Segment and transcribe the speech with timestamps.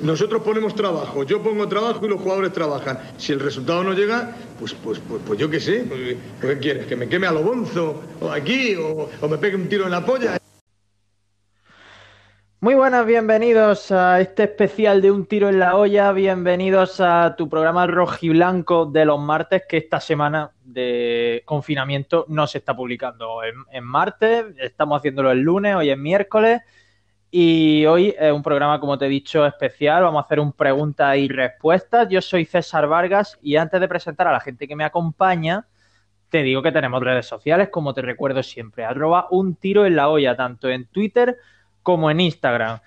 [0.00, 2.98] Nosotros ponemos trabajo, yo pongo trabajo y los jugadores trabajan.
[3.18, 5.84] Si el resultado no llega, pues, pues, pues, pues yo qué sé.
[5.86, 6.86] Pues, ¿Qué quieres?
[6.86, 8.02] ¿Que me queme a lo bonzo?
[8.22, 8.76] ¿O aquí?
[8.76, 10.38] O, ¿O me pegue un tiro en la polla?
[12.60, 16.12] Muy buenas, bienvenidos a este especial de Un Tiro en la Olla.
[16.12, 22.56] Bienvenidos a tu programa rojiblanco de los martes, que esta semana de confinamiento no se
[22.56, 24.46] está publicando en, en martes.
[24.56, 26.62] Estamos haciéndolo el lunes, hoy es miércoles.
[27.36, 30.04] Y hoy es un programa, como te he dicho, especial.
[30.04, 32.08] Vamos a hacer un preguntas y respuestas.
[32.08, 35.66] Yo soy César Vargas y antes de presentar a la gente que me acompaña,
[36.28, 38.84] te digo que tenemos redes sociales, como te recuerdo siempre.
[38.84, 41.36] Arroba un tiro en la olla, tanto en Twitter
[41.82, 42.78] como en Instagram.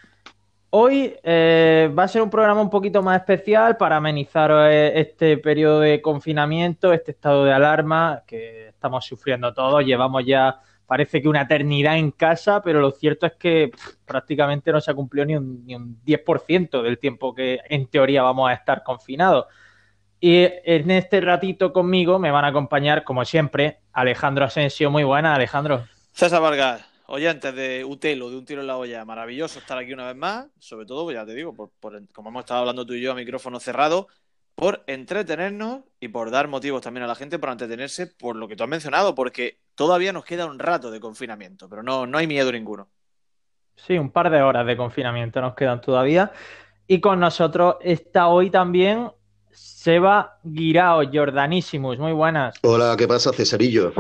[0.70, 5.38] Hoy eh, va a ser un programa un poquito más especial para amenizar eh, este
[5.40, 9.84] periodo de confinamiento, este estado de alarma que estamos sufriendo todos.
[9.84, 13.72] Llevamos ya, parece que una eternidad en casa, pero lo cierto es que
[14.06, 18.24] prácticamente no se ha cumplido ni un, ni un 10% del tiempo que en teoría
[18.24, 19.46] vamos a estar confinados.
[20.20, 24.90] Y en este ratito conmigo me van a acompañar, como siempre, Alejandro Asensio.
[24.90, 25.86] Muy buena, Alejandro.
[26.12, 30.08] César Vargas, oyentes de Utelo, de Un Tiro en la Olla, maravilloso estar aquí una
[30.08, 32.94] vez más, sobre todo, pues ya te digo, por, por, como hemos estado hablando tú
[32.94, 34.08] y yo a micrófono cerrado,
[34.58, 38.56] por entretenernos y por dar motivos también a la gente para entretenerse por lo que
[38.56, 42.26] tú has mencionado, porque todavía nos queda un rato de confinamiento, pero no, no hay
[42.26, 42.90] miedo ninguno.
[43.76, 46.32] Sí, un par de horas de confinamiento nos quedan todavía.
[46.88, 49.12] Y con nosotros está hoy también
[49.52, 52.00] Seba Guirao, Jordanísimos.
[52.00, 52.56] Muy buenas.
[52.64, 53.94] Hola, ¿qué pasa, Cesarillo?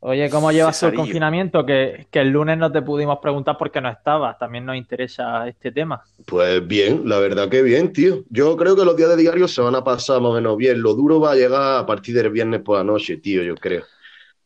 [0.00, 1.02] Oye, ¿cómo llevas tú el Cesarillo.
[1.02, 1.66] confinamiento?
[1.66, 4.38] Que, que el lunes no te pudimos preguntar por qué no estabas.
[4.38, 6.04] También nos interesa este tema.
[6.26, 8.22] Pues bien, la verdad que bien, tío.
[8.28, 10.82] Yo creo que los días de diario se van a pasar más o menos bien.
[10.82, 13.84] Lo duro va a llegar a partir del viernes por la noche, tío, yo creo.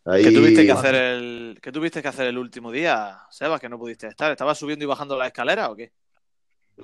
[0.04, 0.24] Ahí...
[0.24, 3.78] ¿Qué tuviste que hacer el, ¿Qué tuviste que hacer el último día, Sebas, que no
[3.78, 4.30] pudiste estar?
[4.30, 5.92] ¿Estabas subiendo y bajando la escalera o qué?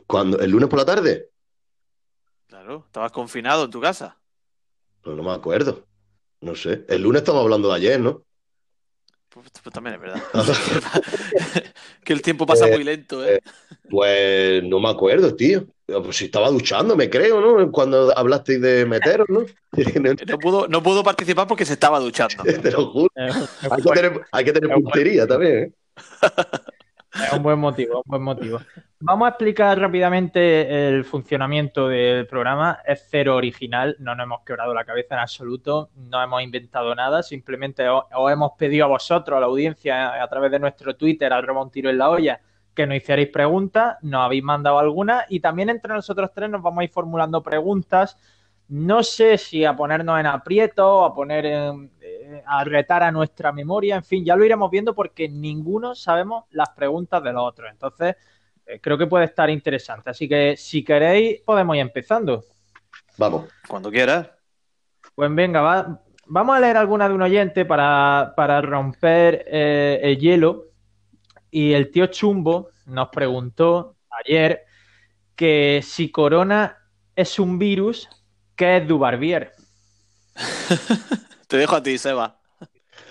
[0.06, 0.39] ¿Cuándo?
[0.41, 1.30] ¿El lunes por la tarde?
[2.47, 4.19] Claro, estabas confinado en tu casa.
[5.03, 5.86] Pues no me acuerdo.
[6.41, 6.84] No sé.
[6.89, 8.26] El lunes estamos hablando de ayer, ¿no?
[9.36, 10.23] Pues, pues también es verdad.
[12.05, 13.39] que el tiempo pasa Eh, muy lento, ¿eh?
[13.91, 15.67] Pues no me acuerdo, tío.
[15.85, 17.70] Pues si estaba duchándome, creo, ¿no?
[17.70, 19.45] Cuando hablasteis de meteros, ¿no?
[20.27, 22.42] No pudo, no pudo participar porque se estaba duchando.
[22.42, 23.11] Te lo juro.
[23.14, 23.29] Eh,
[23.70, 25.73] Hay que tener, hay que tener puntería también, ¿eh?
[27.25, 28.61] Es un buen motivo, un buen motivo.
[29.01, 32.81] Vamos a explicar rápidamente el funcionamiento del programa.
[32.85, 37.23] Es cero original, no nos hemos quebrado la cabeza en absoluto, no hemos inventado nada,
[37.23, 41.33] simplemente os, os hemos pedido a vosotros, a la audiencia, a través de nuestro Twitter,
[41.33, 42.41] arroba un tiro en la olla,
[42.77, 46.83] que nos hicierais preguntas, nos habéis mandado algunas y también entre nosotros tres nos vamos
[46.83, 48.17] a ir formulando preguntas.
[48.69, 51.91] No sé si a ponernos en aprieto, a poner en,
[52.47, 56.70] a retar a nuestra memoria, en fin, ya lo iremos viendo porque ninguno sabemos las
[56.70, 57.70] preguntas de los otros.
[57.70, 58.17] Entonces,
[58.67, 60.11] eh, creo que puede estar interesante.
[60.11, 62.45] Así que si queréis, podemos ir empezando.
[63.19, 63.47] Vamos.
[63.69, 64.29] Cuando quieras.
[65.14, 70.18] Pues venga, va- vamos a leer alguna de un oyente para, para romper eh, el
[70.18, 70.64] hielo.
[71.51, 74.64] Y el tío Chumbo nos preguntó ayer
[75.35, 76.77] que si Corona
[77.14, 78.08] es un virus,
[78.57, 79.53] ¿qué es Dubarbier?
[81.46, 82.40] Te dejo a ti, Seba.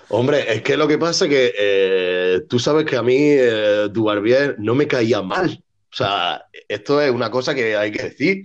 [0.08, 3.88] Hombre, es que lo que pasa es que eh, tú sabes que a mí eh,
[3.90, 5.62] Dubarbier no me caía mal.
[5.92, 8.44] O sea, esto es una cosa que hay que decir.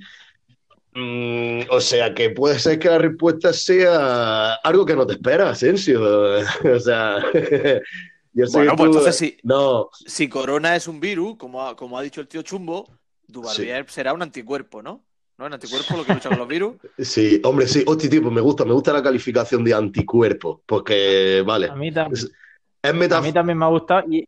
[0.94, 5.50] Mm, o sea, que puede ser que la respuesta sea algo que no te esperas,
[5.52, 6.02] Asensio.
[6.76, 7.20] O sea,
[8.34, 9.38] yo sé Bueno, que pues entonces sí.
[9.44, 12.90] No, Si Corona es un virus, como ha, como ha dicho el tío Chumbo,
[13.28, 15.06] Dubarbier será un anticuerpo, ¿no?
[15.42, 15.48] ¿No?
[15.48, 16.76] ¿Un anticuerpo lo que lucha con los virus?
[16.98, 17.84] sí, hombre, sí.
[17.88, 21.92] Hostia, tío, pues me gusta, me gusta la calificación de anticuerpo, porque, vale, A mí,
[21.92, 22.32] tam- es
[23.10, 24.04] a mí también me ha gustado.
[24.12, 24.28] Y,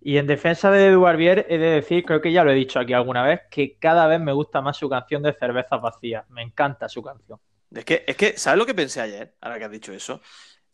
[0.00, 2.92] y en defensa de Dubarbier, he de decir, creo que ya lo he dicho aquí
[2.94, 6.28] alguna vez, que cada vez me gusta más su canción de Cervezas Vacías.
[6.30, 7.40] Me encanta su canción.
[7.74, 9.36] Es que, es que, ¿sabes lo que pensé ayer?
[9.40, 10.20] Ahora que has dicho eso.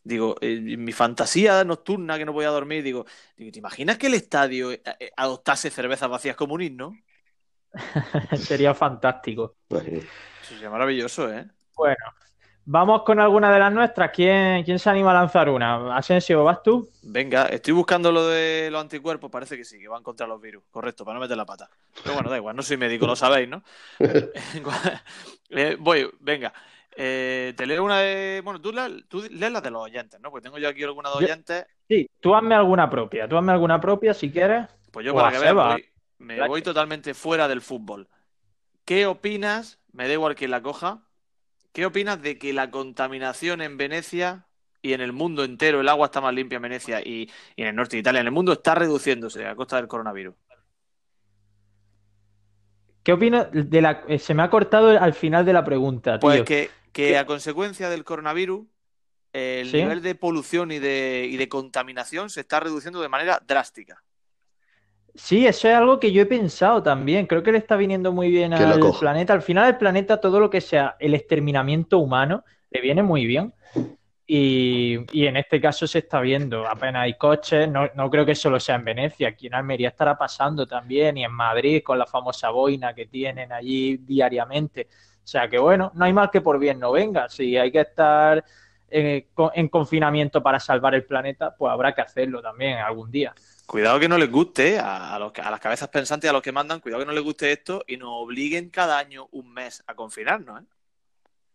[0.03, 3.05] Digo, eh, en mi fantasía nocturna que no podía dormir, digo,
[3.37, 6.93] digo, ¿te imaginas que el estadio eh, eh, adoptase cervezas vacías como un himno?
[8.37, 9.55] Sería fantástico.
[9.69, 10.01] Eso
[10.41, 11.45] sería maravilloso, ¿eh?
[11.75, 11.95] Bueno,
[12.65, 14.11] vamos con alguna de las nuestras.
[14.11, 15.95] ¿Quién, quién se anima a lanzar una?
[15.95, 16.89] Asensio, ¿vas tú?
[17.03, 20.63] Venga, estoy buscando lo de los anticuerpos, parece que sí, que van contra los virus,
[20.71, 21.69] correcto, para no meter la pata.
[22.01, 23.63] Pero bueno, da igual, no soy médico, lo sabéis, ¿no?
[25.53, 26.53] Eh, voy, venga.
[26.95, 28.41] Eh, te leo una de.
[28.43, 30.29] Bueno, tú, la- tú lees las de los oyentes, ¿no?
[30.31, 31.65] Porque tengo yo aquí alguna de oyentes.
[31.89, 33.27] Sí, tú hazme alguna propia.
[33.27, 34.67] Tú hazme alguna propia si quieres.
[34.91, 35.90] Pues yo, para que veas, voy-
[36.21, 38.07] me voy totalmente fuera del fútbol.
[38.85, 39.79] ¿Qué opinas?
[39.91, 41.07] Me da igual quien la coja.
[41.73, 44.47] ¿Qué opinas de que la contaminación en Venecia
[44.81, 47.67] y en el mundo entero, el agua está más limpia en Venecia y, y en
[47.69, 50.35] el norte de Italia, en el mundo está reduciéndose a costa del coronavirus?
[53.03, 54.03] ¿Qué opinas de la...
[54.07, 56.19] eh, Se me ha cortado al final de la pregunta, tío.
[56.19, 57.17] Pues que, que ¿Qué?
[57.17, 58.67] a consecuencia del coronavirus,
[59.33, 59.77] el ¿Sí?
[59.77, 64.03] nivel de polución y de, y de contaminación se está reduciendo de manera drástica.
[65.13, 67.27] Sí, eso es algo que yo he pensado también.
[67.27, 69.33] Creo que le está viniendo muy bien al planeta.
[69.33, 73.53] Al final, al planeta, todo lo que sea el exterminamiento humano le viene muy bien.
[74.27, 76.67] Y, y en este caso se está viendo.
[76.67, 77.69] Apenas hay coches.
[77.69, 79.29] No, no creo que solo sea en Venecia.
[79.29, 81.17] Aquí en Almería estará pasando también.
[81.17, 84.87] Y en Madrid, con la famosa boina que tienen allí diariamente.
[85.23, 87.29] O sea que bueno, no hay mal que por bien no venga.
[87.29, 88.43] Si hay que estar
[88.89, 93.33] eh, co- en confinamiento para salvar el planeta, pues habrá que hacerlo también algún día.
[93.71, 96.33] Cuidado que no les guste a, a los, que- a las cabezas pensantes y a
[96.33, 99.53] los que mandan, cuidado que no les guste esto y nos obliguen cada año un
[99.53, 100.65] mes a confinarnos, ¿eh?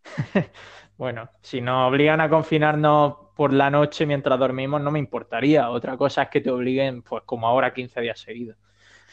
[0.96, 5.68] Bueno, si nos obligan a confinarnos por la noche mientras dormimos, no me importaría.
[5.68, 8.56] Otra cosa es que te obliguen, pues como ahora, 15 días seguidos.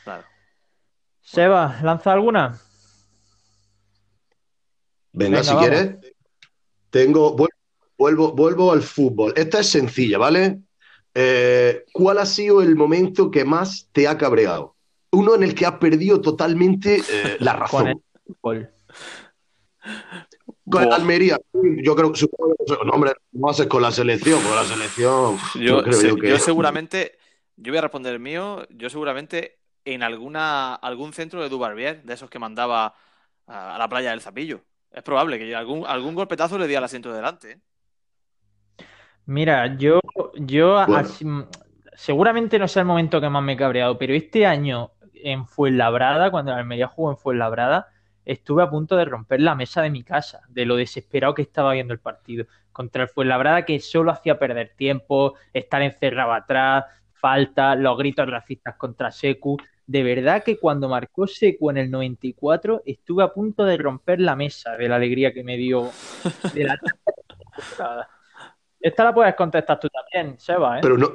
[0.05, 0.23] Claro.
[1.19, 2.57] Seba, ¿lanza alguna?
[5.11, 5.67] Venga, Venga, si vamos.
[5.67, 5.97] quieres.
[6.89, 7.49] Tengo, vuel-
[7.97, 9.33] vuelvo, vuelvo al fútbol.
[9.35, 10.59] Esta es sencilla, ¿vale?
[11.15, 14.75] Eh, ¿cuál ha sido el momento que más te ha cabreado?
[15.11, 18.01] Uno en el que has perdido totalmente eh, la razón.
[20.69, 20.93] Con el.
[20.93, 21.37] Almería,
[21.83, 25.37] yo creo que supongo que- no, hombre, no haces con la selección, con la selección.
[25.55, 27.17] Yo, Yo creo se- yo que yo seguramente,
[27.57, 32.13] yo voy a responder el mío, yo seguramente en alguna, algún centro de Dubarbier, de
[32.13, 32.95] esos que mandaba
[33.45, 34.61] a, a la playa del Zapillo.
[34.89, 37.59] Es probable que algún, algún golpetazo le di al asiento de delante, ¿eh?
[39.25, 39.99] Mira, yo,
[40.35, 40.95] yo Bueno.
[40.97, 41.25] así-
[41.95, 46.29] seguramente no sea el momento que más me he cabreado, pero este año en Fuenlabrada,
[46.31, 47.87] cuando el Almería jugó en Fuenlabrada,
[48.25, 51.73] estuve a punto de romper la mesa de mi casa, de lo desesperado que estaba
[51.73, 52.45] viendo el partido.
[52.71, 58.75] Contra el Fuenlabrada, que solo hacía perder tiempo, estar encerrado atrás, falta, los gritos racistas
[58.75, 59.57] contra Secu.
[59.85, 64.35] De verdad que cuando marcó Secu en el 94, estuve a punto de romper la
[64.35, 65.89] mesa de la alegría que me dio
[66.53, 66.79] de la.
[68.83, 70.79] Esta la puedes contestar tú también, Seba, ¿eh?
[70.81, 71.07] Pero no.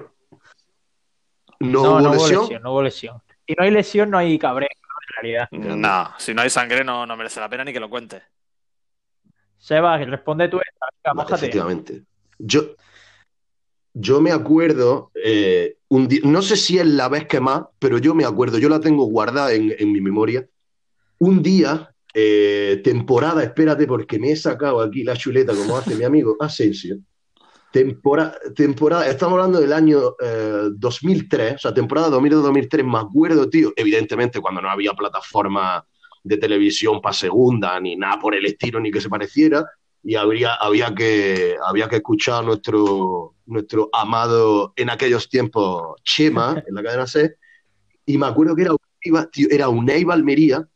[1.60, 2.40] No, no, hubo no hubo lesión.
[2.40, 3.22] lesión, no hubo lesión.
[3.46, 5.48] Si no hay lesión, no hay cabreo, en realidad.
[5.76, 8.22] No, si no hay sangre no, no merece la pena ni que lo cuentes.
[9.58, 10.86] Seba, responde tú esta.
[11.04, 12.02] Venga, Vale, efectivamente.
[12.38, 12.74] Yo,
[13.92, 17.98] yo me acuerdo, eh, un di- no sé si es la vez que más, pero
[17.98, 20.46] yo me acuerdo, yo la tengo guardada en, en mi memoria.
[21.18, 26.04] Un día, eh, temporada, espérate, porque me he sacado aquí la chuleta, como hace mi
[26.04, 26.98] amigo Asensio.
[27.70, 33.72] Tempora- temporada, estamos hablando del año eh, 2003, o sea, temporada 2002-2003, me acuerdo, tío,
[33.76, 35.84] evidentemente cuando no había plataforma
[36.24, 39.66] de televisión para segunda, ni nada por el estilo, ni que se pareciera,
[40.02, 46.62] y habría, había, que, había que escuchar a nuestro, nuestro amado en aquellos tiempos Chema
[46.66, 47.36] en la cadena C,
[48.06, 48.78] y me acuerdo que era un
[49.30, 50.66] tío, era un Eibar Almería,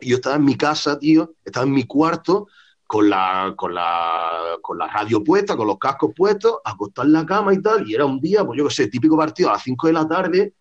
[0.00, 2.46] y yo estaba en mi casa, tío, estaba en mi cuarto,
[2.88, 7.26] con la, con la, con la radio puesta, con los cascos puestos, acostado en la
[7.26, 9.62] cama y tal, y era un día, pues yo qué sé, típico partido a las
[9.62, 10.54] 5 de la tarde,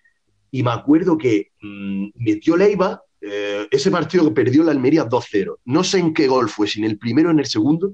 [0.52, 5.60] y me acuerdo que mm, metió Leiva, eh, ese partido que perdió la Almería 2-0,
[5.64, 7.94] no sé en qué gol fue, si en el primero o en el segundo,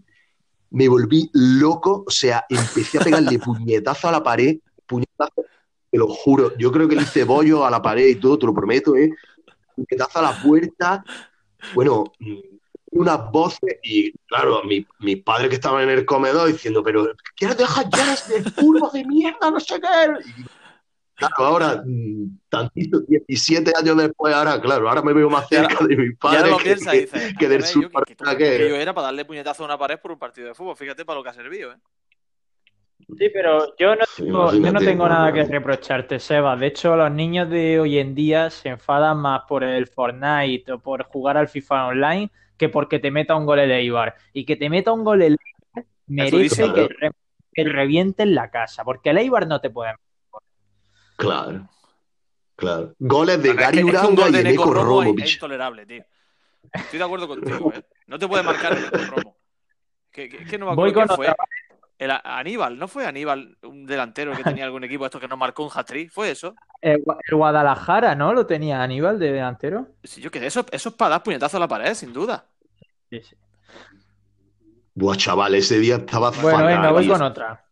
[0.71, 4.57] me volví loco, o sea, empecé a pegarle puñetazo a la pared,
[4.87, 5.45] puñetazo,
[5.91, 8.47] te lo juro, yo creo que le hice bollo a la pared y todo, te
[8.47, 9.11] lo prometo, ¿eh?
[9.75, 11.03] puñetazo a la puerta,
[11.75, 12.52] bueno, mm,
[12.95, 17.57] unas voces y claro, mi- mis padres que estaban en el comedor diciendo, pero ¿quieres
[17.57, 19.51] dejar ya este furbo de mierda?
[19.51, 19.87] No sé qué.
[20.39, 20.43] Y,
[21.15, 25.85] claro, ahora, mm, tantito, 17 años después, ahora, claro, ahora me veo más ahora- cerca
[25.85, 28.15] de padres lo que, piensas y que- dices, que del "Joder, yo, sur que- que-
[28.23, 30.53] para que que- yo era para darle puñetazo a una pared por un partido de
[30.53, 30.75] fútbol.
[30.75, 31.77] Fíjate para lo que ha servido, ¿eh?
[33.17, 36.55] Sí, pero yo no Sí, tengo, yo no tengo nada que reprocharte, Seba.
[36.55, 40.79] De hecho, los niños de hoy en día se enfadan más por el Fortnite o
[40.79, 44.15] por jugar al FIFA Online que porque te meta un gol el Eibar.
[44.33, 47.11] Y que te meta un gol el Eibar merece que, re-
[47.53, 49.93] que revienten la casa, porque el Eibar no te puede
[51.15, 51.69] Claro,
[52.55, 52.93] claro.
[52.99, 55.33] Goles de Es que- Gary es que un Uranga gol y de Neko Romo es,
[55.35, 56.03] intolerable, tío.
[56.73, 57.83] Estoy de acuerdo contigo, ¿eh?
[58.07, 59.37] No te puede marcar el Neko Romo.
[60.11, 61.35] Que, que- que no me Voy acuerdo con otra.
[62.03, 65.63] El Aníbal, ¿no fue Aníbal un delantero que tenía algún equipo esto que no marcó
[65.63, 66.11] un hat-trick?
[66.11, 66.55] ¿Fue eso?
[66.81, 68.33] El, Gua- el Guadalajara, ¿no?
[68.33, 69.87] Lo tenía Aníbal de delantero.
[70.03, 72.45] Sí, yo que eso, eso es para dar puñetazo a la pared, sin duda.
[73.09, 73.35] Sí, sí.
[74.95, 77.65] Buah, chaval, ese día estaba Bueno, fatal, venga, voy con otra.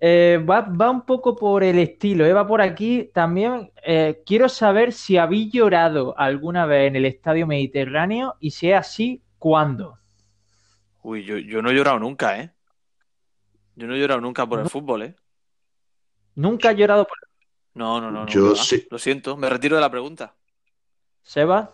[0.00, 3.10] Eh, va, va un poco por el estilo, eh, va por aquí.
[3.14, 8.70] También eh, quiero saber si habéis llorado alguna vez en el Estadio Mediterráneo y si
[8.70, 9.98] es así, ¿cuándo?
[11.02, 12.53] Uy, yo, yo no he llorado nunca, ¿eh?
[13.76, 15.16] Yo no he llorado nunca por el fútbol, ¿eh?
[16.36, 17.16] Nunca he llorado por
[17.74, 18.26] No, no, no, no.
[18.26, 18.62] Yo ¿verdad?
[18.62, 18.86] sí.
[18.90, 20.34] Lo siento, me retiro de la pregunta.
[21.22, 21.72] Seba.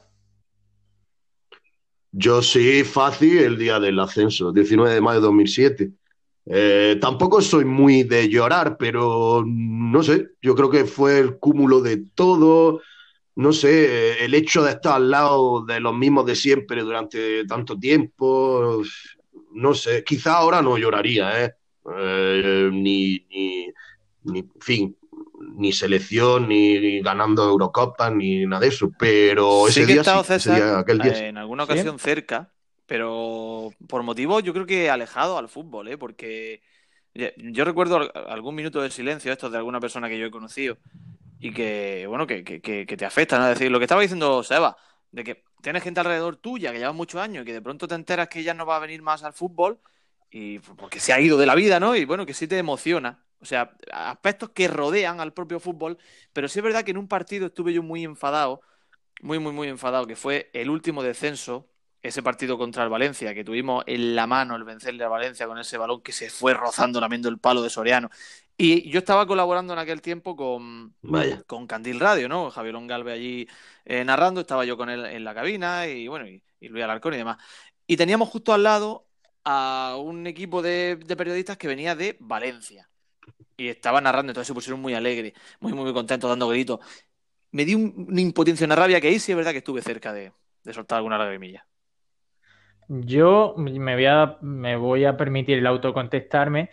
[2.12, 5.90] Yo sí, fácil, el día del ascenso, 19 de mayo de 2007.
[6.46, 11.80] Eh, tampoco soy muy de llorar, pero no sé, yo creo que fue el cúmulo
[11.80, 12.80] de todo,
[13.36, 17.78] no sé, el hecho de estar al lado de los mismos de siempre durante tanto
[17.78, 18.82] tiempo,
[19.52, 21.54] no sé, quizá ahora no lloraría, ¿eh?
[21.98, 23.66] Eh, ni, ni,
[24.24, 24.96] ni, en fin,
[25.56, 29.96] ni selección, ni ganando Eurocopas, ni nada de eso, pero Sí ese que he día
[29.96, 31.24] estado, sí, ese César, día, aquel día sí.
[31.24, 32.52] eh, en alguna ocasión cerca,
[32.86, 35.98] pero por motivos yo creo que alejado al fútbol, ¿eh?
[35.98, 36.62] Porque
[37.14, 40.30] yo yo recuerdo al- algún minuto de silencio estos de alguna persona que yo he
[40.30, 40.78] conocido
[41.40, 43.44] y que, bueno, que, que, que- que te afecta, ¿no?
[43.48, 44.76] Es decir, lo que estaba diciendo Seba,
[45.12, 47.94] de que tienes gente alrededor tuya que lleva muchos años y que de pronto te
[47.96, 49.80] enteras que ya no va a venir más al fútbol
[50.30, 51.96] y porque se ha ido de la vida, ¿no?
[51.96, 53.24] Y bueno, que sí te emociona.
[53.40, 55.98] O sea, aspectos que rodean al propio fútbol,
[56.32, 58.60] pero sí es verdad que en un partido estuve yo muy enfadado,
[59.22, 61.68] muy, muy, muy enfadado, que fue el último descenso,
[62.02, 65.58] ese partido contra el Valencia, que tuvimos en la mano el vencerle a Valencia con
[65.58, 68.10] ese balón que se fue rozando lamiendo el palo de Soriano.
[68.56, 71.42] Y yo estaba colaborando en aquel tiempo con, Vaya.
[71.46, 72.50] con Candil Radio, ¿no?
[72.50, 73.48] Javier Longalve allí
[73.86, 77.14] eh, narrando, estaba yo con él en la cabina y bueno, y, y Luis Alarcón
[77.14, 77.38] y demás.
[77.86, 79.09] Y teníamos justo al lado
[79.44, 82.88] a un equipo de, de periodistas que venía de Valencia.
[83.56, 86.80] Y estaba narrando, entonces se pusieron muy alegres, muy, muy, muy contentos, dando gritos.
[87.52, 90.12] Me di un- una impotencia, una rabia que ahí sí es verdad que estuve cerca
[90.12, 90.32] de,
[90.64, 91.66] de soltar alguna lagrimilla.
[92.88, 96.70] Yo me voy a, me voy a permitir el autocontestarme.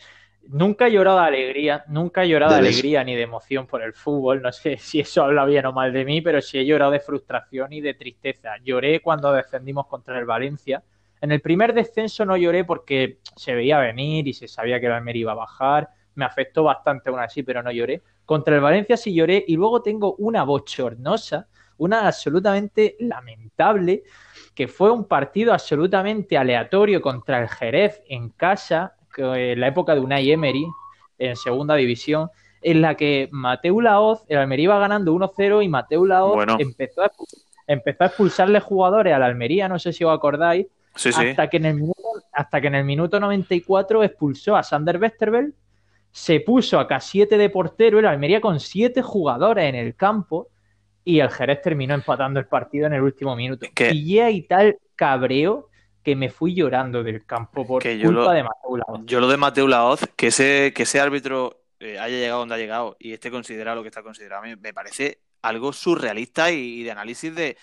[0.47, 3.93] Nunca he llorado de alegría, nunca he llorado de alegría ni de emoción por el
[3.93, 4.41] fútbol.
[4.41, 6.99] No sé si eso habla bien o mal de mí, pero sí he llorado de
[7.01, 8.57] frustración y de tristeza.
[8.63, 10.83] Lloré cuando descendimos contra el Valencia.
[11.21, 14.93] En el primer descenso no lloré porque se veía venir y se sabía que el
[14.93, 15.89] Almería iba a bajar.
[16.15, 18.01] Me afectó bastante aún así, pero no lloré.
[18.25, 21.47] Contra el Valencia sí lloré y luego tengo una bochornosa,
[21.77, 24.03] una absolutamente lamentable,
[24.53, 29.93] que fue un partido absolutamente aleatorio contra el Jerez en casa, que en la época
[29.93, 30.67] de Unai Emery,
[31.19, 32.29] en segunda división,
[32.61, 36.57] en la que Mateu Laoz, el Almería iba ganando 1-0 y Mateu Laoz Bueno.
[36.59, 37.11] empezó, a,
[37.67, 40.67] empezó a expulsarle jugadores al Almería, no sé si os acordáis,
[40.97, 41.21] Sí, sí.
[41.29, 42.01] hasta que en el minuto,
[42.33, 45.53] hasta que en el minuto 94 expulsó a Sander Westerveld,
[46.11, 50.49] se puso a K7 de portero, el Almería con siete jugadores en el campo
[51.03, 53.67] y el Jerez terminó empatando el partido en el último minuto.
[53.73, 55.69] Que- Y hay tal cabreo
[56.03, 59.01] que me fui llorando del campo por Que culpa lo- de Mateu Laoz.
[59.05, 62.57] Yo lo de Mateo Laoz, que ese, que ese árbitro eh, haya llegado donde ha
[62.57, 66.83] llegado y esté considerado lo que está considerado, me, me parece algo surrealista y, y
[66.83, 67.55] de análisis de,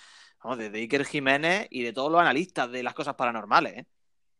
[0.44, 3.86] vamos, de, de Iker Jiménez y de todos los analistas de las cosas paranormales, ¿eh?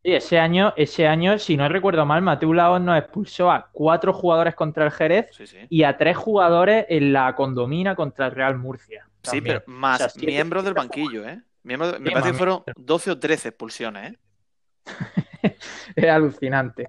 [0.05, 4.13] Sí, ese año, ese año, si no recuerdo mal, Mateu Laoz nos expulsó a cuatro
[4.13, 5.59] jugadores contra el Jerez Sí, sí.
[5.71, 9.09] y a tres jugadores en la condomina contra el Real Murcia.
[9.23, 11.41] Sí, pero más O sea, siete- miembros del banquillo, ¿eh?
[11.63, 14.19] Miembros de- me Sí, parece que fueron 12 o 13 expulsiones, ¿eh?
[15.97, 16.89] Es alucinante.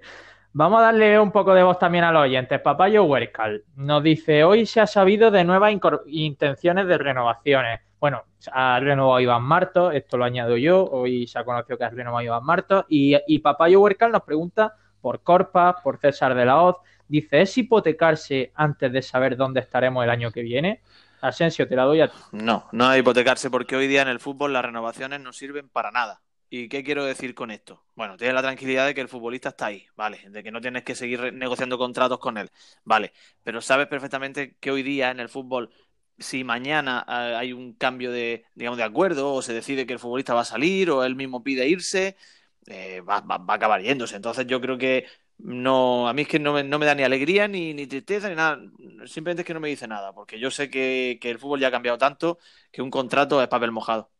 [0.58, 2.62] Vamos a darle un poco de voz también a los oyentes.
[2.62, 5.74] Papayo Huercal nos dice: Hoy se ha sabido de nuevas
[6.06, 7.82] intenciones de renovaciones.
[8.00, 10.86] Bueno, ha renovado Iván Martos, esto lo añado yo.
[10.86, 12.86] Hoy se ha conocido que ha renovado Iván Martos.
[12.88, 16.78] Y, y Papayo Huercal nos pregunta por Corpa, por César de la Hoz.
[17.06, 20.80] Dice: ¿Es hipotecarse antes de saber dónde estaremos el año que viene?
[21.20, 22.18] Asensio, te la doy a ti.
[22.32, 25.92] No, no hay hipotecarse porque hoy día en el fútbol las renovaciones no sirven para
[25.92, 26.22] nada.
[26.50, 27.84] ¿Y qué quiero decir con esto?
[27.96, 30.20] Bueno, tienes la tranquilidad de que el futbolista está ahí, ¿vale?
[30.30, 32.52] De que no tienes que seguir negociando contratos con él,
[32.84, 33.14] ¿vale?
[33.44, 35.72] Pero sabes perfectamente que hoy día en el fútbol,
[36.20, 40.00] si mañana eh, hay un cambio de, digamos, de acuerdo o se decide que el
[40.00, 42.16] futbolista va a salir o él mismo pide irse,
[42.68, 44.16] eh, va, va- va a acabar yéndose.
[44.16, 45.06] Entonces yo creo que
[45.38, 48.30] no, a mí es que no me, no me da ni alegría, ni, ni tristeza,
[48.30, 48.60] ni nada.
[49.08, 51.68] Simplemente es que no me dice nada, porque yo sé que, que el fútbol ya
[51.68, 52.38] ha cambiado tanto
[52.72, 54.12] que un contrato es papel mojado.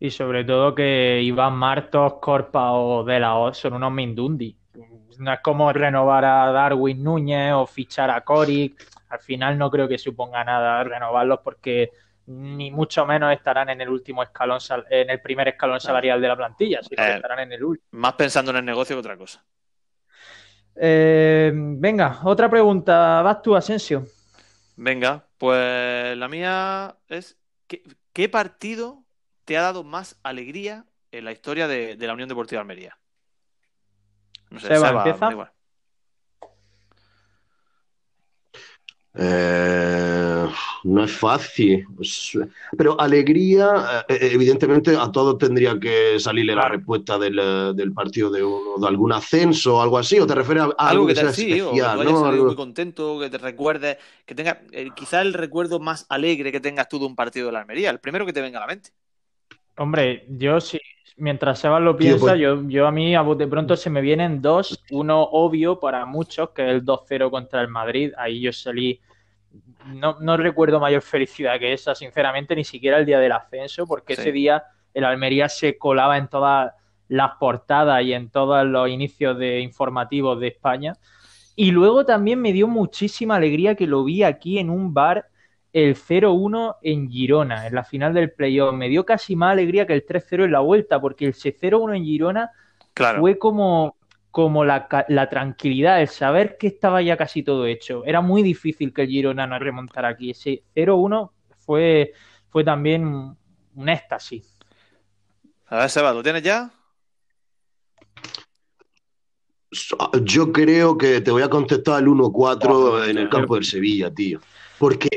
[0.00, 4.56] Y sobre todo que Iván Martos, Corpa o De La Hoz son unos Mindundi.
[5.18, 8.86] No es como renovar a Darwin Núñez o fichar a Coric.
[9.08, 11.90] Al final no creo que suponga nada renovarlos porque
[12.26, 16.36] ni mucho menos estarán en el último escalón, en el primer escalón salarial de la
[16.36, 17.16] plantilla, sino que Eh.
[17.16, 17.88] estarán en el último.
[17.92, 19.42] Más pensando en el negocio que otra cosa.
[20.76, 23.22] Eh, venga, otra pregunta.
[23.22, 24.04] Vas tú, Asensio.
[24.76, 27.36] Venga, pues la mía es,
[27.66, 29.02] ¿qué, qué partido
[29.48, 32.98] te ha dado más alegría en la historia de, de la Unión Deportiva Almería?
[34.50, 35.26] No sé, Seba, Seba, ¿empieza?
[35.26, 35.50] da igual.
[39.14, 40.46] Eh,
[40.84, 41.86] no es fácil.
[42.76, 48.30] Pero alegría, eh, evidentemente a todos tendría que salirle la respuesta del, eh, del partido
[48.30, 51.06] de, uno- de algún ascenso o algo así, o te refieres a a Algo algo
[51.06, 52.10] que que te sea sí, o que especial, ¿no?
[52.16, 54.60] salido Algo- muy contento, que te recuerdes, que tenga
[54.94, 58.00] quizá el recuerdo más alegre que tengas tú de un partido de la Almería, el
[58.00, 58.90] primero que te venga a la mente.
[59.78, 60.80] Hombre, yo sí,
[61.16, 64.42] mientras Sebas lo piensa, pues- yo, yo a mí a bote pronto se me vienen
[64.42, 69.00] dos, uno obvio para muchos, que es el 2-0 contra el Madrid, ahí yo salí,
[69.86, 74.14] no, no recuerdo mayor felicidad que esa, sinceramente, ni siquiera el día del ascenso, porque
[74.14, 74.22] Sí.
[74.22, 76.72] ese día el Almería se colaba en todas
[77.08, 80.94] las portadas y en todos los inicios de informativos de España.
[81.56, 85.26] Y luego también me dio muchísima alegría que lo vi aquí en un bar
[85.72, 88.74] el 0-1 en Girona, en la final del playoff.
[88.74, 92.04] Me dio casi más alegría que el 3-0 en la vuelta, porque el 0-1 en
[92.04, 92.50] Girona
[92.94, 93.20] Claro.
[93.20, 93.96] fue como,
[94.30, 98.04] como la, la tranquilidad, el saber que estaba ya casi todo hecho.
[98.04, 100.30] Era muy difícil que el Girona no remontara aquí.
[100.30, 102.12] Ese 0-1 fue,
[102.48, 104.58] fue también un, éxtasis.
[105.66, 106.70] A ver, Seba, ¿lo tienes ya?
[110.22, 114.10] Yo creo que te voy a contestar el 1-4 Buah, en el campo del Sevilla,
[114.10, 114.40] tío.
[114.78, 115.08] Porque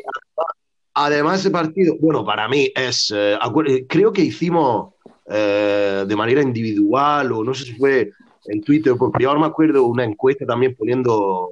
[0.94, 3.38] además ese partido, bueno, para mí es, eh,
[3.68, 4.94] eh, creo que hicimos
[5.30, 8.12] eh, de manera individual o no sé si fue
[8.46, 11.48] en Twitter, porque yo ahora me acuerdo una encuesta también poniendo,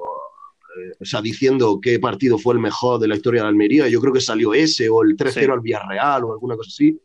[0.76, 3.88] eh, o sea, diciendo qué partido fue el mejor de la historia de Almería.
[3.88, 5.52] Yo creo que salió ese o el 3-0 Sí.
[5.52, 7.00] al Villarreal o alguna cosa así.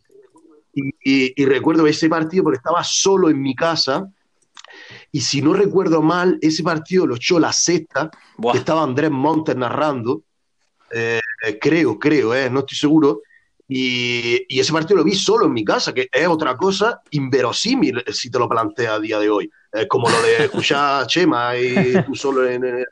[0.73, 4.11] Y, y- y recuerdo ese partido porque estaba solo en mi casa.
[5.13, 8.11] Y si no recuerdo mal, ese partido lo echó la sexta,
[8.51, 10.23] que estaba Andrés Montes narrando.
[10.91, 11.21] Eh,
[11.61, 13.23] creo, creo, eh, no estoy seguro.
[13.67, 18.05] Y, y ese partido lo vi solo en mi casa, que es otra cosa inverosímil
[18.07, 19.51] eh, si te lo planteas a día de hoy.
[19.73, 22.87] Eh, como lo de escuchar a Chema y tú solo en el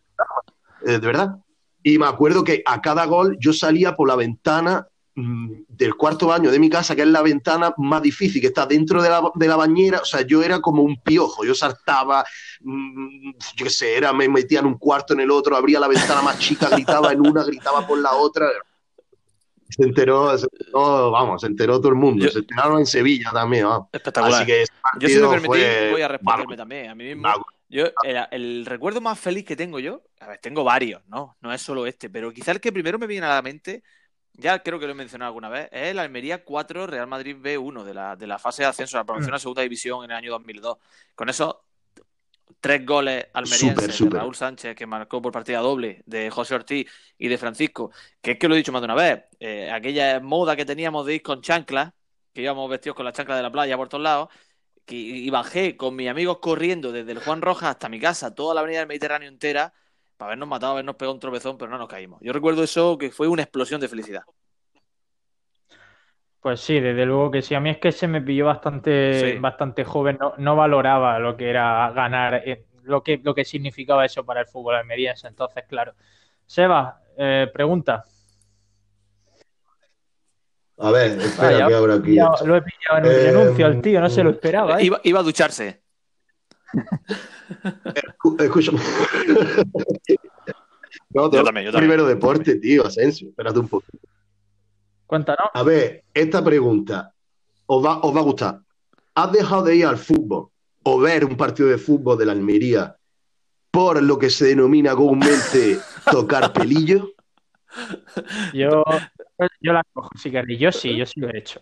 [0.84, 1.36] eh, de verdad.
[1.82, 6.50] Y me acuerdo que a cada gol yo salía por la ventana del cuarto baño
[6.50, 9.46] de mi casa, que es la ventana más difícil, que está dentro de la, de
[9.46, 10.00] la bañera.
[10.00, 12.24] O sea, yo era como un piojo, yo saltaba,
[12.60, 15.88] mm, yo qué sé, era, me metía en un cuarto, en el otro, abría la
[15.88, 18.48] ventana más chica, gritaba en una, gritaba por la otra.
[19.68, 22.24] Se enteró, se enteró, vamos, se enteró todo el mundo.
[22.26, 23.88] Yo- Se enteraron en Sevilla también, vamos.
[23.92, 24.34] Espectacular.
[24.42, 24.64] Así que
[25.00, 27.28] Yo, si me permitís, fue voy a responderme también a mí mismo.
[27.70, 31.36] Yo, el, el recuerdo más feliz que tengo yo, a ver, tengo varios, ¿no?
[31.40, 33.82] No es solo este, pero quizá el que primero me viene a la mente,
[34.34, 37.84] ya creo que lo he mencionado alguna vez, es el Almería 4 Real Madrid B1
[37.84, 40.30] de la, de la fase de ascenso, la promoción a segunda división en el año
[40.32, 40.78] 2002.
[41.14, 41.56] Con esos
[42.60, 47.28] tres goles almerienses de Raúl Sánchez, que marcó por partida doble, de José Ortiz y
[47.28, 47.90] de Francisco,
[48.20, 51.04] que es que lo he dicho más de una vez, eh, aquella moda que teníamos
[51.04, 51.92] de ir con chanclas,
[52.32, 54.28] que íbamos vestidos con las chanclas de la playa por todos lados,
[54.86, 58.54] que, y bajé con mis amigos corriendo desde el Juan Rojas hasta mi casa, toda
[58.54, 59.74] la avenida del Mediterráneo entera,
[60.22, 62.20] para habernos matado, habernos pegado un tropezón, pero no nos caímos.
[62.22, 64.22] Yo recuerdo eso que fue una explosión de felicidad.
[66.40, 67.56] Pues sí, desde luego que sí.
[67.56, 69.38] A mí es que se me pilló bastante, Sí.
[69.38, 74.04] bastante joven, no, no valoraba lo que era ganar, eh, lo que, lo que significaba
[74.04, 75.26] eso para el fútbol almeriense.
[75.26, 75.94] Entonces, claro.
[76.46, 78.04] Seba, eh, pregunta.
[80.78, 82.14] A ver, espera Vaya, que abra aquí.
[82.14, 84.80] Ya lo he pillado en un Eh, renuncio al tío, no se lo esperaba.
[84.80, 84.84] ¿eh?
[84.84, 85.81] Iba, iba a ducharse.
[91.14, 91.90] No, Yo también, yo también.
[91.90, 93.28] Primero deporte, tío, Asensio.
[93.28, 93.86] Espérate un poco.
[95.06, 95.48] Cuéntanos.
[95.52, 97.12] A ver, esta pregunta
[97.66, 98.60] os va, os va a gustar.
[99.14, 100.48] ¿Has dejado de ir al fútbol
[100.84, 102.96] o ver un partido de fútbol de la Almería
[103.70, 105.78] por lo que se denomina comúnmente
[106.10, 107.10] tocar pelillo?
[108.52, 108.84] Yo,
[109.60, 110.60] yo la cojo, si queréis.
[110.60, 111.60] Yo sí, yo sí lo he hecho.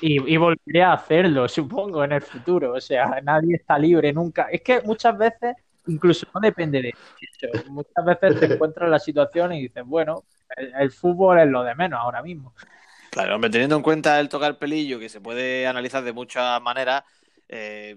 [0.00, 2.74] Y, y volveré a hacerlo, supongo, en el futuro.
[2.74, 4.48] O sea, nadie está libre nunca.
[4.50, 7.70] Es que muchas veces, incluso no depende de eso.
[7.70, 10.24] Muchas veces te encuentras en la situación y dices, bueno,
[10.56, 12.54] el, el fútbol es lo de menos ahora mismo.
[13.10, 17.04] Claro, hombre, teniendo en cuenta el tocar pelillo, que se puede analizar de muchas maneras,
[17.48, 17.96] eh,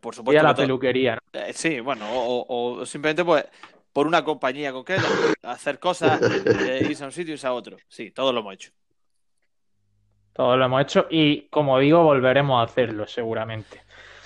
[0.00, 0.40] por supuesto.
[0.40, 1.40] a la peluquería, ¿no?
[1.40, 3.44] Eh, sí, bueno, o simplemente pues
[3.92, 5.08] por una compañía concreta,
[5.42, 7.76] hacer cosas, eh, irse a un sitio y irse a otro.
[7.88, 8.72] Sí, todo lo hemos hecho.
[10.34, 13.82] Todo lo hemos hecho y, como digo, volveremos a hacerlo seguramente.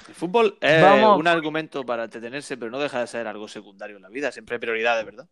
[0.08, 1.18] El fútbol es Vamos.
[1.18, 4.30] un argumento para entretenerse, pero no deja de ser algo secundario en la vida.
[4.32, 5.28] Siempre hay prioridades, ¿verdad?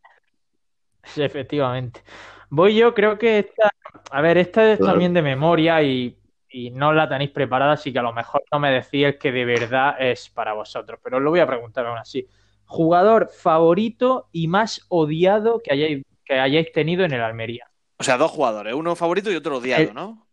[1.05, 2.03] Sí, efectivamente.
[2.51, 3.71] Voy yo, creo que esta,
[4.11, 4.93] a ver, esta es Claro.
[4.93, 6.17] también de memoria y,
[6.49, 9.31] y no la tenéis preparada, así que a lo mejor no me decís el que
[9.33, 12.27] de verdad es para vosotros, pero os lo voy a preguntar aún así.
[12.67, 17.69] Jugador favorito y más odiado que hayáis, que hayáis tenido en el Almería.
[17.99, 20.24] O sea, dos jugadores, uno favorito y otro odiado, El- ¿no?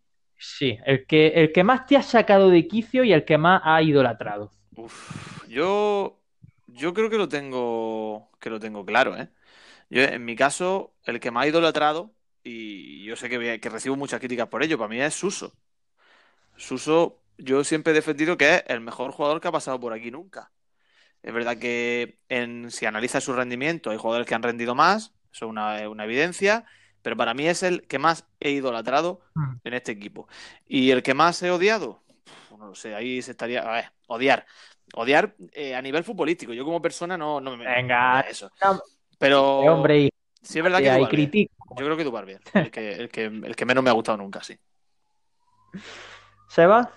[0.44, 3.62] Sí, el que, el que más te ha sacado de quicio y el que más
[3.64, 4.50] ha idolatrado.
[5.48, 6.18] Yo,
[6.66, 9.28] yo creo que lo tengo, que lo tengo claro, ¿eh?
[9.88, 12.10] Yo, en mi caso, el que más ha idolatrado,
[12.42, 15.52] y yo sé que, que recibo muchas críticas por ello, para mí es Suso.
[16.56, 20.10] Suso, yo siempre he defendido que es el mejor jugador que ha pasado por aquí
[20.10, 20.50] nunca.
[21.22, 25.46] Es verdad que en, si analizas su rendimiento, hay jugadores que han rendido más, eso
[25.46, 26.64] es una evidencia,
[27.02, 29.54] pero para mí es el que más he idolatrado Mm.
[29.64, 30.28] en este equipo.
[30.66, 32.00] ¿Y el que más he odiado?
[32.58, 33.60] no sé, ahí se estaría.
[33.62, 34.46] A ver, odiar.
[34.94, 36.52] Odiar eh, a nivel futbolístico.
[36.52, 37.66] Yo como persona no, no me.
[37.66, 38.50] Venga, eso.
[39.18, 39.58] Pero.
[39.60, 40.10] hombre,
[40.40, 40.90] sí es verdad que.
[40.90, 41.52] hay critico.
[41.76, 42.38] Yo creo que Dubar bien.
[42.54, 44.56] El que, el, que, el que menos me ha gustado nunca, sí.
[46.48, 46.92] ¿Seba?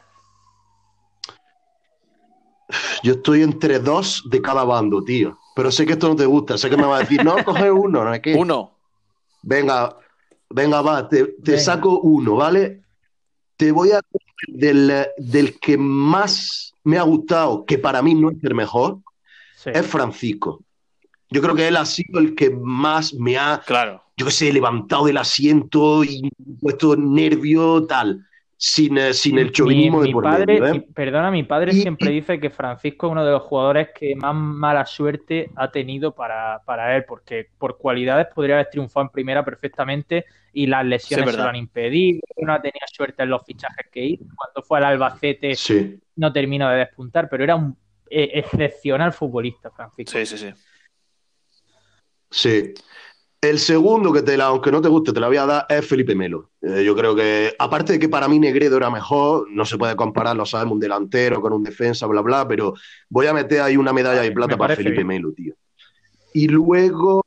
[3.04, 5.40] Yo estoy entre dos de cada bando, tío.
[5.56, 6.58] Pero sé que esto no te gusta.
[6.58, 8.34] Sé que me vas a decir, no, coge uno, ¿no es que?
[8.36, 8.75] Uno.
[9.48, 9.96] Venga,
[10.50, 11.64] venga, va, te, te Venga.
[11.64, 12.82] saco uno, ¿vale?
[13.56, 14.02] Te voy a
[14.48, 18.98] del, del que más me ha gustado, que para mí no es el mejor,
[19.56, 19.70] Sí.
[19.74, 20.62] es Francisco.
[21.30, 24.04] Yo creo que él ha sido el que más me ha, Claro.
[24.18, 26.30] yo qué sé, levantado del asiento y
[26.62, 28.26] puesto nervio, tal,
[28.58, 30.86] sin, eh, sin el chauvinismo mi, de mi por padre, medio, ¿eh?
[30.94, 34.16] perdona, mi padre Y- siempre y- dice que Francisco es uno de los jugadores que
[34.16, 39.10] más mala suerte ha tenido para, para él, porque por cualidades podría haber triunfado en
[39.10, 43.30] primera perfectamente y las lesiones Sí, se lo han impedido, no ha tenido suerte en
[43.30, 47.56] los fichajes que hizo, cuando fue al Albacete Sí, no terminó de despuntar, pero era
[47.58, 47.78] un
[48.10, 50.18] eh, excepcional futbolista, Francisco.
[50.18, 50.54] Sí, sí, sí.
[52.32, 52.74] sí.
[53.42, 55.86] El segundo que te la, aunque no te guste, te la voy a dar es
[55.86, 56.50] Felipe Melo.
[56.62, 59.96] Eh, yo creo que, aparte de que para mí Negredo era mejor, no se puede
[59.96, 62.74] comparar, lo sabemos, un delantero con un defensa, bla, bla, pero
[63.10, 65.08] voy a meter ahí una medalla de plata Me para Felipe bien.
[65.08, 65.54] Melo, tío.
[66.34, 67.24] Y luego,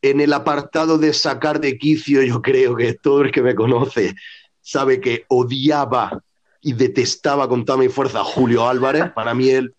[0.00, 4.14] en el apartado de sacar de quicio, yo creo que todo el que me conoce
[4.60, 6.22] sabe que odiaba
[6.62, 9.12] y detestaba con toda mi fuerza a Julio Álvarez.
[9.14, 9.74] Para mí él...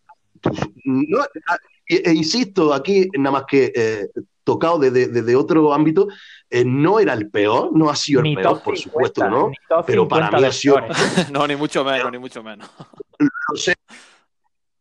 [0.85, 1.23] no,
[1.87, 4.07] e, e insisto, aquí nada más que eh,
[4.45, 6.07] tocado desde desde otro ámbito,
[6.49, 9.51] eh, no era el peor, no ha sido el Ni peor, por 50, supuesto, ¿no?
[9.85, 10.79] Pero para 50 mí ha sido-.
[11.33, 12.69] No, ni mucho menos, ni mucho menos.
[13.19, 13.75] Lo sé.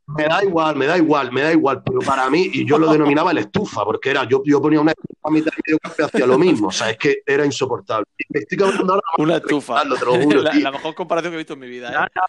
[0.07, 2.93] Me da igual, me da igual, me da igual, pero para mí, y yo lo
[2.93, 6.05] denominaba el estufa, porque era, yo, yo ponía una estufa a mitad de medio café
[6.05, 8.05] hacía lo mismo, o sea, es que era insoportable.
[8.29, 9.83] Me estoy ahora, Una estufa.
[9.83, 11.93] te lo juro, la, mejor comparación que he visto en mi vida, ¿eh?
[11.95, 12.23] No, no,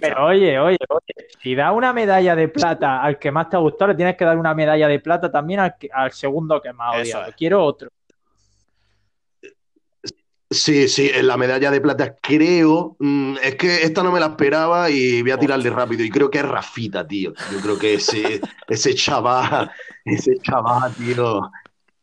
[0.00, 3.60] Pero oye, oye, oye, si da una medalla de plata al que más te ha
[3.60, 6.72] gustado, le tienes que dar una medalla de plata también al, que- al segundo que
[6.72, 7.28] más odiado.
[7.30, 7.34] es.
[7.36, 7.88] Quiero otro.
[10.50, 14.26] Sí, sí, en la medalla de plata creo, mm, es que esta no me la
[14.26, 17.32] esperaba y voy a tirarle rápido y creo que es Rafita, tío.
[17.50, 19.70] Yo creo que ese, ese chaval,
[20.04, 21.50] ese chaval, tío,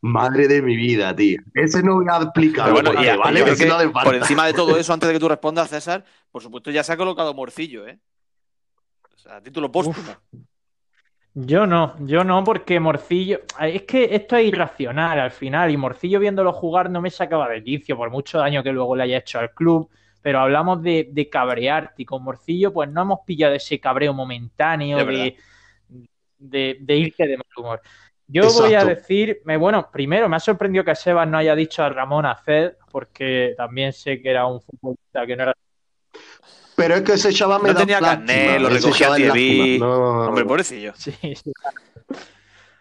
[0.02, 1.42] madre de mi vida, tío.
[1.54, 3.44] Ese no voy a explicar, bueno, a- ¿vale?
[3.56, 6.72] que no por encima de todo eso, antes de que tú respondas, César, por supuesto
[6.72, 8.00] ya se ha colocado Morcillo, ¿eh?
[9.14, 10.12] O sea, título póstumo.
[11.34, 13.42] Yo no, yo no, porque Morcillo.
[13.60, 17.64] Es que esto es irracional al final, y Morcillo viéndolo jugar no me sacaba de
[17.64, 19.90] quicio, por mucho daño que luego le haya hecho al club.
[20.24, 24.98] Pero hablamos de, de cabrearte, y con Morcillo, pues no hemos pillado ese cabreo momentáneo
[25.06, 25.36] de,
[26.38, 27.82] de, de irte de mal humor.
[28.32, 31.84] Yo voy a decir, me- bueno, primero me ha sorprendido que Sebas no haya dicho
[31.84, 35.54] a Ramón Aced, porque también sé que era un futbolista que no era.
[36.76, 39.78] Pero es que ese chaval me No da tenía carné, lo recogía Thierry.
[39.78, 39.86] lástima.
[39.88, 40.94] No, Hombre, pobrecillo.
[40.96, 41.52] Sí, sí.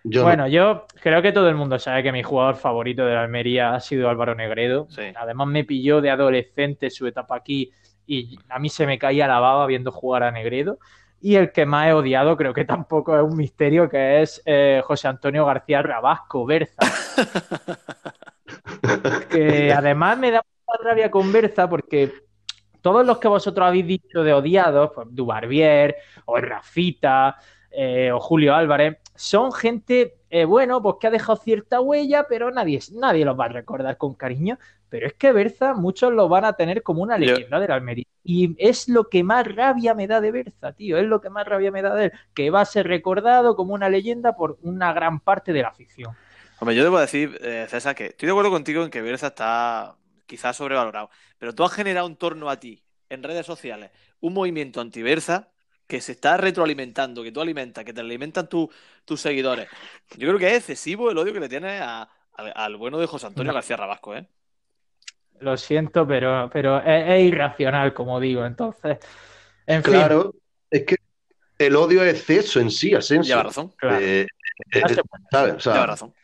[0.04, 0.26] yo no.
[0.26, 3.74] Bueno, yo creo que todo el mundo sabe que mi jugador favorito de la Almería
[3.74, 4.86] ha sido Álvaro Negredo.
[4.90, 5.02] Sí.
[5.14, 7.70] Además me pilló de adolescente su etapa aquí
[8.06, 10.78] y a mí se me caía la baba viendo jugar a Negredo.
[11.20, 14.80] Y el que más he odiado, creo que tampoco es un misterio, que es eh,
[14.84, 16.76] José Antonio García Rabasco, Berza.
[19.30, 22.12] que además me da mucha rabia con Berza porque
[22.80, 27.36] todos los que vosotros habéis dicho de odiados, pues Dubarbier o Rafita
[27.70, 32.50] eh, o Julio Álvarez, son gente, eh, bueno, pues que ha dejado cierta huella, pero
[32.50, 34.58] nadie, nadie los va a recordar con cariño.
[34.88, 38.04] Pero es que Berza, muchos lo van a tener como una Yo- leyenda del Almería.
[38.24, 40.98] Y es lo que más rabia me da de Berza, tío.
[40.98, 42.12] Es lo que más rabia me da de él.
[42.34, 46.14] Que va a ser recordado como una leyenda por una gran parte de la afición.
[46.58, 49.96] Hombre, yo debo decir, eh, César, que estoy de acuerdo contigo en que Bielsa está
[50.26, 53.90] quizás sobrevalorado, pero tú has generado en torno a ti, en redes sociales,
[54.20, 55.48] un movimiento anti-Bielsa
[55.90, 58.70] que se está retroalimentando, que tú alimentas, que te alimentan tu-
[59.04, 59.68] tus seguidores.
[60.16, 63.06] Yo creo que es excesivo el odio que le tienes a- al, al bueno de
[63.06, 63.52] José Antonio.
[63.52, 64.26] García Rabasco, ¿eh?
[65.40, 68.44] Lo siento, pero, pero es, es irracional, como digo.
[68.46, 68.98] Entonces,
[69.66, 69.94] en fin.
[69.94, 70.34] Claro,
[70.70, 70.96] es que
[71.58, 73.34] el odio es exceso en sí, Asensio.
[73.34, 73.98] Lleva razón, Claro.
[74.00, 74.26] Eh,
[74.72, 75.54] eh, Hace- ¿sabes?
[75.54, 76.14] O sea, lleva razón.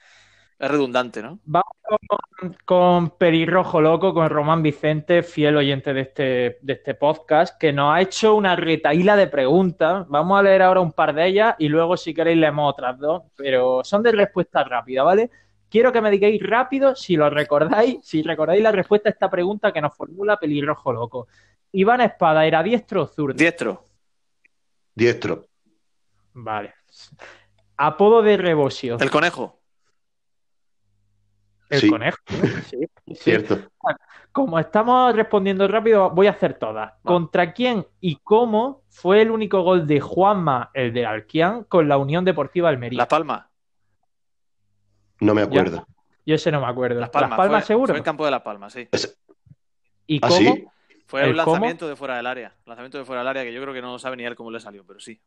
[0.58, 1.38] Es redundante, ¿no?
[1.44, 7.58] Vamos con, con Perirrojo Loco, con Román Vicente, fiel oyente de este, de este podcast,
[7.58, 10.06] que nos ha hecho una retaíla de preguntas.
[10.08, 13.24] Vamos a leer ahora un par de ellas y luego, si queréis, leemos otras dos,
[13.36, 15.30] pero son de respuesta rápida, ¿vale?
[15.68, 19.72] Quiero que me digáis rápido si lo recordáis, si recordáis la respuesta a esta pregunta
[19.72, 21.28] que nos formula Pelirrojo Loco.
[21.72, 23.34] Iván Espada, ¿era diestro o zurdo?
[23.34, 23.84] Diestro.
[24.94, 25.44] diestro.
[26.32, 26.74] Vale.
[27.76, 28.96] Apodo de Rebosio.
[28.98, 29.60] El conejo.
[31.70, 31.90] El Sí.
[31.90, 32.18] conejo.
[32.70, 33.14] Sí, sí.
[33.14, 33.58] Cierto.
[34.32, 36.92] Como estamos respondiendo rápido, voy a hacer todas.
[37.02, 41.96] ¿Contra quién y cómo fue el único gol de Juanma, el de Alquian, con la
[41.96, 42.98] Unión Deportiva Almería?
[42.98, 43.46] Las Palmas.
[45.20, 45.86] No me acuerdo.
[46.26, 47.00] Yo ese no me acuerdo.
[47.00, 47.36] Las Palmas.
[47.36, 47.92] Palmas fue, seguro?
[47.92, 48.88] Fue en campo de Las Palmas, sí.
[50.06, 50.36] ¿Y ¿Ah, cómo?
[50.38, 50.66] sí?
[51.06, 51.52] Fue ¿El un cómo?
[51.52, 52.52] lanzamiento de fuera del área.
[52.66, 54.60] Lanzamiento de fuera del área que yo creo que no sabe ni él cómo le
[54.60, 55.20] salió, pero sí.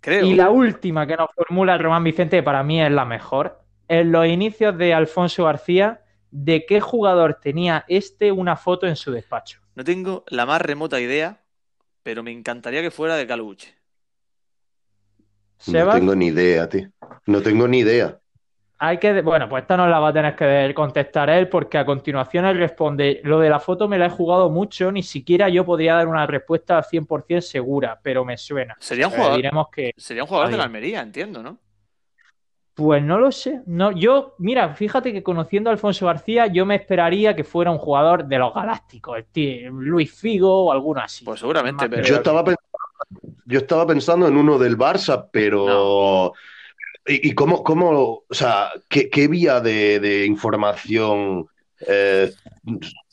[0.00, 0.24] Creo.
[0.26, 3.58] Y la última que nos formula Román Vicente, que para mí es la mejor.
[3.90, 9.10] En los inicios de Alfonso García, ¿de qué jugador tenía este una foto en su
[9.10, 9.58] despacho?
[9.74, 11.42] No tengo la más remota idea,
[12.04, 13.74] pero me encantaría que fuera de Caluche.
[15.66, 16.88] No tengo ni idea, tío.
[17.26, 18.16] No tengo ni idea.
[18.78, 19.22] hay que.
[19.22, 22.58] Bueno, pues esta no la va a tener que contestar él, porque a continuación él
[22.58, 26.06] responde: Lo de la foto me la he jugado mucho, ni siquiera yo podría dar
[26.06, 28.76] una respuesta al 100% segura, pero me suena.
[28.78, 29.92] Sería un Eh, jugador, diremos que.
[29.96, 30.64] sería un jugador de la.
[30.64, 31.58] Almería, entiendo, ¿no?
[32.74, 33.60] Pues no lo sé.
[33.66, 37.78] No, yo, mira, fíjate que conociendo a Alfonso García, yo me esperaría que fuera un
[37.78, 41.24] jugador de los Galácticos, el tío, Luis Figo o alguno así.
[41.24, 42.68] Pues seguramente, pero- Yo estaba pensando,
[43.44, 46.32] yo estaba pensando en uno del Barça, pero
[47.06, 47.90] ¿y, y cómo, cómo,
[48.28, 51.46] o sea, qué, qué vía de, de información
[51.86, 52.32] eh,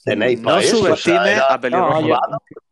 [0.06, 0.78] tenéis No para eso?
[0.78, 2.02] O sea, subestime era- a Pelirrojo.
[2.02, 2.17] No, yo-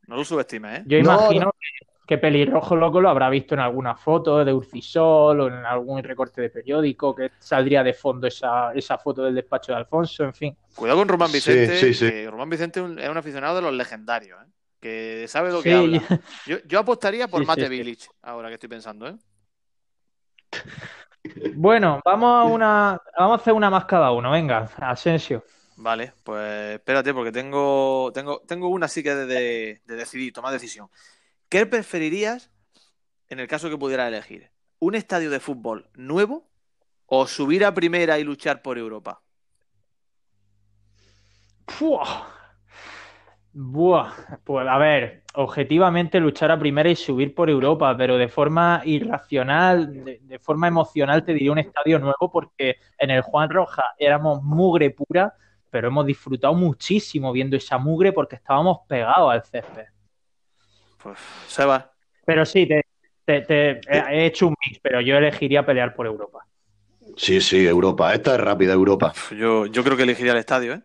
[0.07, 0.83] No lo subestime, ¿eh?
[0.85, 5.39] Yo No, imagino que, que Pelirrojo Loco lo habrá visto en alguna foto de Urcisol
[5.41, 9.71] o en algún recorte de periódico que saldría de fondo esa, esa foto del despacho
[9.71, 10.57] de Alfonso, en fin.
[10.75, 11.75] Cuidado con Román Sí, Vicente.
[11.77, 12.09] sí, sí.
[12.11, 14.47] que Román Vicente es un- aficionado de los legendarios, ¿eh?
[14.79, 16.03] Que sabe lo que Sí, habla.
[16.47, 17.69] Yo, yo apostaría por Sí, sí, Mate sí.
[17.69, 19.15] Village, ahora que estoy pensando, ¿eh?
[21.55, 25.43] Bueno, vamos a una, vamos a hacer una más cada uno, venga, Asensio.
[25.77, 30.53] Vale, pues espérate, porque tengo, tengo, tengo una así que de, de, de decidir, tomar
[30.53, 30.89] decisión.
[31.49, 32.51] ¿Qué preferirías
[33.29, 34.51] en el caso que pudieras elegir?
[34.79, 36.47] ¿Un estadio de fútbol nuevo
[37.05, 39.21] o subir a primera y luchar por Europa?
[41.79, 42.27] Buah.
[43.53, 44.11] Buah.
[44.43, 50.03] Pues a ver, objetivamente luchar a primera y subir por Europa, pero de forma irracional,
[50.03, 54.43] de, de forma emocional, te diría un estadio nuevo porque en el Juan Roja éramos
[54.43, 55.33] mugre pura,
[55.69, 59.94] pero hemos disfrutado muchísimo viendo esa mugre porque estábamos pegados al césped.
[61.05, 61.91] Pues, Seba,
[62.25, 62.81] Pero sí, te,
[63.25, 66.47] te- te- he he hecho un mix, pero yo elegiría pelear por Europa.
[67.15, 68.11] Sí, sí, Europa.
[68.11, 69.13] Esta es rápida, Europa.
[69.37, 70.81] yo, yo creo que elegiría el estadio, ¿eh?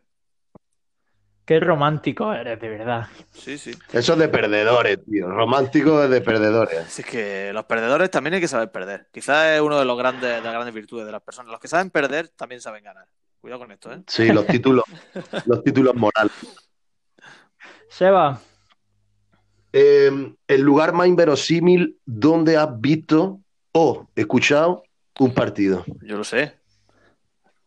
[1.46, 3.06] Qué romántico eres, de verdad.
[3.32, 3.72] Sí, sí.
[3.92, 5.26] Eso es de perdedores, tío.
[5.28, 6.78] Romántico es de perdedores.
[6.80, 9.08] Así que los perdedores también hay que saber perder.
[9.10, 11.50] Quizás es uno de los grandes, de las grandes virtudes de las personas.
[11.50, 13.06] Los que saben perder también saben ganar.
[13.40, 14.00] Cuidado con esto, ¿eh?
[14.06, 14.84] Sí, los títulos,
[15.46, 16.30] los títulos morales.
[17.88, 18.40] Seba,
[19.72, 23.40] Eh, el lugar más inverosímil donde has visto
[23.72, 24.82] o escuchado
[25.18, 25.84] un partido.
[26.02, 26.54] Yo lo sé.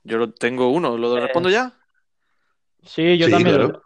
[0.04, 0.98] Yo lo tengo uno.
[0.98, 1.74] ¿Lo respondo ya?
[2.86, 3.56] sí, yo Sí, también.
[3.56, 3.82] claro.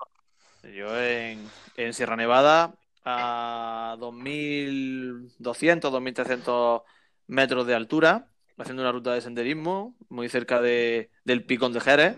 [0.75, 1.39] Yo en,
[1.75, 2.73] en Sierra Nevada
[3.05, 6.83] a 2.200, 2.300
[7.27, 8.27] metros de altura,
[8.57, 12.17] haciendo una ruta de senderismo muy cerca de, del Picón de Jerez,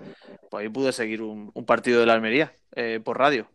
[0.50, 3.48] pues ahí pude seguir un, un partido de la Almería eh, por radio.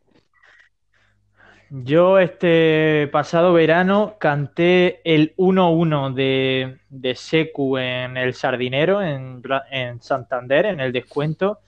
[1.83, 10.01] Yo este pasado verano canté el 1-1 de, de Secu en el Sardinero, en, en
[10.01, 11.59] Santander, en el descuento,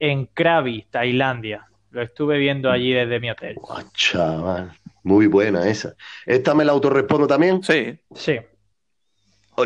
[0.00, 1.68] en Krabi, Tailandia.
[1.92, 3.54] Lo estuve viendo allí desde mi hotel.
[3.94, 4.72] Chaval.
[5.04, 5.94] Muy buena esa.
[6.26, 7.62] Esta me la autorrespondo también.
[7.62, 8.40] Sí, Sí,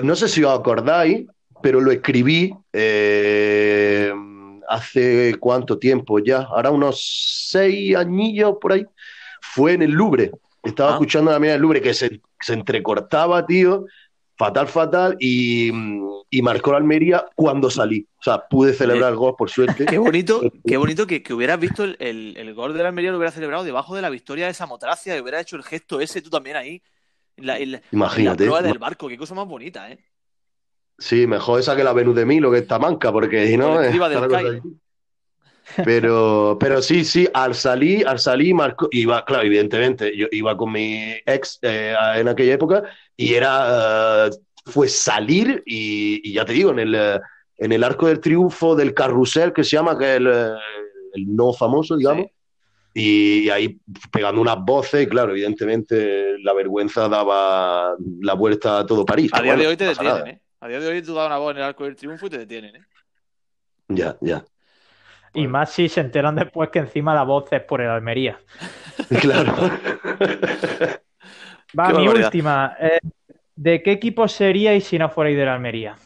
[0.03, 1.27] No sé si os acordáis,
[1.63, 4.13] pero lo escribí eh,
[4.69, 6.43] hace cuánto tiempo ya.
[6.43, 8.87] Ahora unos seis añillos por ahí.
[9.55, 10.31] Fue en el Louvre.
[10.63, 10.93] Estaba Ah.
[10.95, 13.87] escuchando la mía del Louvre que se, se entrecortaba, tío.
[14.39, 15.17] Fatal, fatal.
[15.21, 15.71] Y,
[16.31, 18.07] y marcó la Almería cuando salí.
[18.19, 19.87] O sea, pude celebrar el gol por suerte.
[19.87, 23.11] qué bonito, qué bonito que, que hubieras visto el, el- el gol de la Almería,
[23.13, 26.21] lo hubieras celebrado debajo de la victoria de Samotracia y hubieras hecho el gesto ese
[26.21, 26.83] tú también ahí.
[27.37, 28.45] La, la- en la Imagínate.
[28.45, 29.99] prueba del barco, qué cosa más bonita, ¿eh?
[30.99, 33.75] Sí, mejor esa que la Venus de Milo, que está manca, porque si no.
[33.75, 33.85] Por
[35.85, 40.73] Pero, pero sí, sí, al salir, al salir, marcó, iba, claro, evidentemente, yo iba con
[40.73, 42.85] mi ex eh, en aquella época
[43.17, 44.31] y era, eh,
[44.67, 47.21] fue salir y, y ya te digo, en el, eh,
[47.59, 51.53] en el arco del triunfo del carrusel que se llama, que es el, el no
[51.53, 52.27] famoso, digamos,
[52.99, 53.79] y ahí
[54.11, 59.31] pegando unas voces, y claro, evidentemente la vergüenza daba la vuelta a todo París.
[59.35, 60.31] A día de hoy te detienen, nada.
[60.31, 60.41] ¿eh?
[60.61, 62.39] A día de hoy tú das una voz en el arco del triunfo y te
[62.39, 62.81] detienen, ¿eh?
[63.89, 64.43] Ya, ya.
[65.37, 68.41] Y más si se enteran después que encima la voz es por el Almería.
[69.21, 69.55] Claro.
[71.79, 72.37] Va, Qué mi barbaridad.
[72.49, 72.77] última.
[72.81, 72.99] eh,
[73.57, 75.97] ¿De qué equipo seríais si no fuerais del Almería?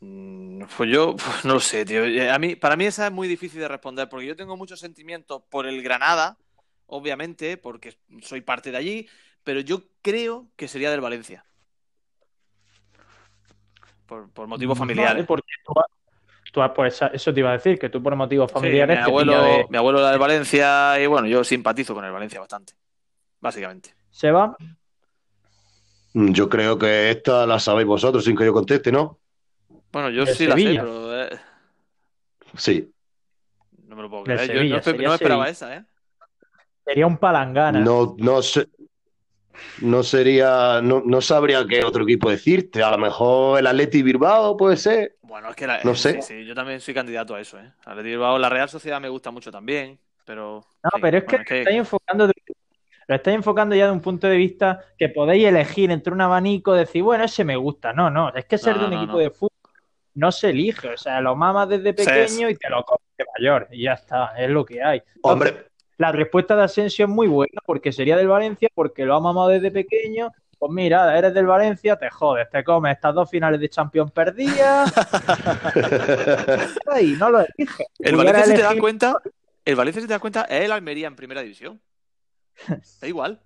[0.00, 2.04] Mm, Pues yo pues no lo sé, tío.
[2.04, 4.80] Eh, a mí, para mí esa es muy difícil de responder porque yo tengo muchos
[4.80, 6.38] sentimientos por el Granada,
[6.86, 9.08] obviamente, porque soy parte de allí,
[9.42, 11.44] pero yo creo que sería del Valencia.
[14.06, 15.24] Por, por motivos Vale, familiares.
[15.24, 15.72] porque tú,
[16.52, 19.32] tú- pues eso te iba a decir, que tú por motivos Sí, familiares mi, abuelo,
[19.42, 22.74] de- mi abuelo era del Valencia y bueno, yo simpatizo con el Valencia bastante,
[23.40, 23.94] básicamente.
[24.10, 24.56] ¿Se va?
[26.14, 29.18] Mm, Yo creo que esta la sabéis vosotros sin que yo conteste, ¿no?
[29.92, 31.40] Bueno, yo sí la sé, pero eh,
[32.56, 32.90] Sí.
[33.86, 34.40] no me lo puedo creer.
[34.40, 35.50] Yo Sevilla, no, no me esperaba Sevilla.
[35.50, 35.84] esa, ¿eh?
[36.84, 37.80] Sería un palangana.
[37.80, 38.66] No, no sé.
[39.82, 42.82] No sería, no, no sabría qué otro equipo decirte.
[42.82, 45.16] A lo mejor el Atleti Bilbao puede ser.
[45.22, 46.22] Bueno, es que la- No sí, sé.
[46.22, 47.72] sí, yo también soy candidato a eso, ¿eh?
[47.84, 51.36] Atleti Bilbao, la Real Sociedad me gusta mucho también, pero No, sí, pero es que,
[51.36, 52.32] lo estáis enfocando de-
[53.06, 56.74] lo estáis enfocando ya de un punto de vista que podéis elegir entre un abanico
[56.74, 57.92] y decir, bueno, ese me gusta.
[57.92, 59.22] No, no, es que ser No, de un no, equipo no.
[59.22, 59.50] de fútbol
[60.14, 60.88] no se elige.
[60.90, 63.68] O sea, lo mamas desde Sí, pequeño y te lo comes de mayor.
[63.70, 65.02] Y ya está, es lo que hay.
[65.22, 69.20] Hombre, La respuesta de Asensio es muy buena porque sería del Valencia, porque lo ha
[69.20, 70.30] mamado desde pequeño.
[70.58, 74.92] Pues mira, eres del Valencia, te jodes, te comes estas dos finales de Champions perdidas
[77.00, 77.86] y no lo eliges.
[77.98, 79.20] El Valencia, si te das cuenta,
[79.64, 81.80] el Valencia, si te das cuenta, es el Almería en primera división.
[83.00, 83.40] Da igual.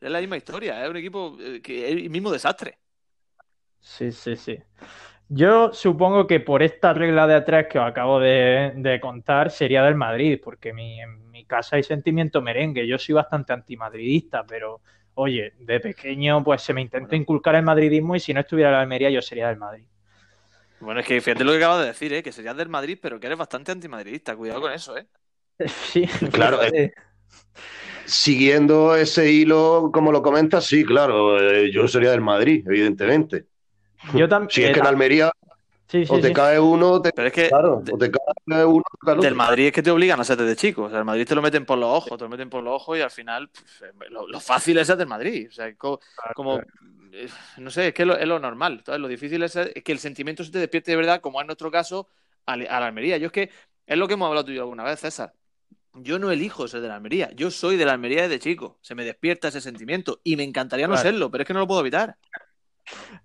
[0.00, 2.78] Es la misma historia, es un equipo eh, que es el mismo desastre.
[3.80, 4.58] Sí, sí, sí.
[5.28, 9.82] Yo supongo que por esta regla de atrás que os acabo de, de contar sería
[9.82, 12.86] del Madrid, porque mi, en mi casa hay sentimiento merengue.
[12.86, 14.82] Yo soy bastante antimadridista, pero
[15.14, 18.82] oye, de pequeño pues se me intentó inculcar el madridismo y si no estuviera la
[18.82, 19.84] Almería yo sería del Madrid.
[20.78, 22.22] Bueno, es que fíjate lo que acabas de decir, ¿eh?
[22.22, 24.36] que serías del Madrid, pero que eres bastante antimadridista.
[24.36, 25.08] Cuidado con eso, ¿eh?
[25.68, 26.94] Sí, Claro, fíjate.
[28.04, 31.40] siguiendo ese hilo, como lo comentas, sí, claro.
[31.40, 33.46] eh, yo sería del Madrid, evidentemente.
[34.12, 34.50] Yo también.
[34.50, 35.30] Si es que en Almería
[35.86, 36.32] Sí, sí, o te sí.
[36.32, 39.06] cae uno, o te, Pero es que claro, de- o te cae uno, o te
[39.06, 40.84] cae del Madrid es que te obligan a ser desde chico.
[40.84, 42.74] O sea, el Madrid te lo meten por los ojos, te lo meten por los
[42.74, 45.46] ojos y al final pues, lo, lo fácil es ser del Madrid.
[45.48, 46.00] O sea, es co-
[46.34, 46.58] como,
[47.12, 48.72] eh, no sé, es que es lo, es lo normal.
[48.78, 51.46] Entonces, lo difícil es, es que el sentimiento se te despierte de verdad, como es
[51.46, 52.08] nuestro caso,
[52.46, 53.18] a, la a la Almería.
[53.18, 53.50] Yo es que
[53.86, 55.32] es lo que hemos hablado tú y yo alguna vez, César.
[55.96, 57.30] Yo no elijo ser de la Almería.
[57.36, 58.78] Yo soy de la Almería desde chico.
[58.80, 61.68] Se me despierta ese sentimiento y me encantaría no serlo, pero es que no lo
[61.68, 62.16] puedo evitar.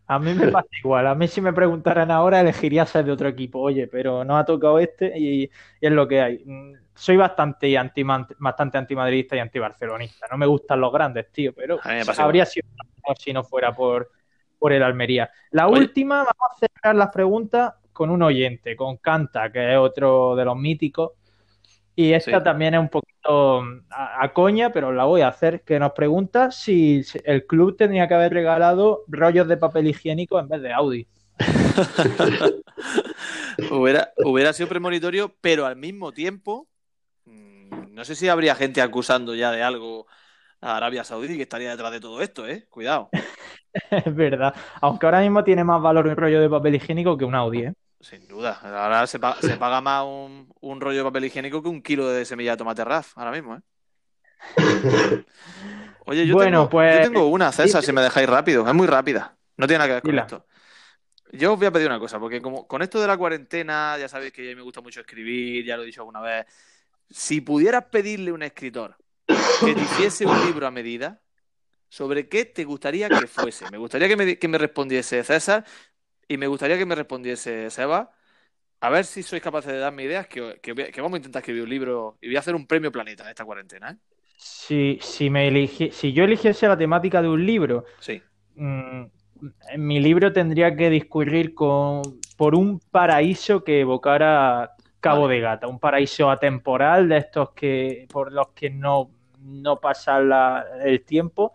[0.07, 1.07] A mí me pasa igual.
[1.07, 3.59] A mí si me preguntaran ahora elegiría ser de otro equipo.
[3.59, 5.49] Oye, pero no ha tocado este y, y
[5.81, 6.43] es lo que hay.
[6.45, 10.27] Mm, Soy bastante anti bastante antimadridista y antibarcelonista.
[10.31, 11.79] No me gustan los grandes, tío, pero
[12.17, 12.67] habría sido
[12.97, 14.09] mejor si no fuera por,
[14.57, 15.29] por el Almería.
[15.51, 15.69] La Oye.
[15.69, 20.45] última, vamos a cerrar las preguntas con un oyente, con Canta, que es otro de
[20.45, 21.11] los míticos.
[22.01, 22.43] Y esta Sí.
[22.43, 25.91] también es un poquito mm, a, a coña, pero la voy a hacer, que nos
[25.93, 30.73] pregunta si el club tendría que haber regalado rollos de papel higiénico en vez de
[30.73, 31.07] Audi.
[33.71, 36.69] Hubiera, hubiera sido premonitorio, pero al mismo tiempo,
[37.25, 40.07] mm, no sé si habría gente acusando ya de algo
[40.61, 42.67] a Arabia Saudí que estaría detrás de todo esto, ¿eh?
[42.69, 43.15] Cuidado.
[43.91, 44.55] Es verdad.
[44.81, 47.73] Aunque ahora mismo tiene más valor un rollo de papel higiénico que un Audi, ¿eh?
[48.01, 48.59] Sin duda.
[48.63, 52.07] Ahora se, pa- se paga más un, un rollo de papel higiénico que un kilo
[52.09, 53.61] de semilla de tomate RAF, ahora mismo, ¿eh?
[56.05, 57.87] Oye, yo, Bueno, tengo, pues- yo tengo una, César, Sí.
[57.87, 58.67] si me dejáis rápido.
[58.67, 59.35] Es muy rápida.
[59.57, 60.21] No tiene nada que ver con Dila.
[60.23, 60.45] esto.
[61.33, 64.07] Yo os voy a pedir una cosa, porque como con esto de la cuarentena, ya
[64.07, 66.45] sabéis que a mí me gusta mucho escribir, ya lo he dicho alguna vez.
[67.09, 68.95] Si pudieras pedirle a un escritor
[69.27, 71.21] que te hiciese un libro a medida,
[71.87, 73.69] ¿sobre qué te gustaría que fuese?
[73.69, 75.63] Me gustaría que me, que me respondiese César
[76.29, 78.11] y me gustaría que me respondiese Seba.
[78.81, 81.69] A ver si sois capaces de darme ideas, que, que vamos a intentar escribir un
[81.69, 83.97] libro y voy a hacer un premio planeta en esta cuarentena, ¿eh?
[84.37, 88.21] Si, si, me si yo eligiese la temática de un libro, Sí.
[88.55, 89.03] mm,
[89.71, 92.01] en mi libro tendría que discurrir con,
[92.37, 95.35] por un paraíso que evocara Cabo Vale.
[95.35, 100.65] de Gata, un paraíso atemporal de estos que por los que no, no pasa la-
[100.83, 101.53] el tiempo,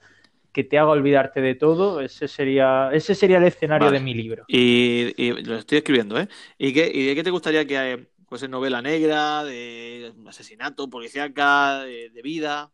[0.55, 2.01] que te haga olvidarte de todo.
[2.01, 3.99] Ese sería, ese sería el escenario Vale.
[3.99, 4.45] de mi libro.
[4.47, 6.29] Y, y lo estoy escribiendo, ¿eh?
[6.59, 12.11] ¿Y, qué, y de qué te gustaría que fuese novela negra, de asesinato, policíaca, de,
[12.11, 12.73] de vida?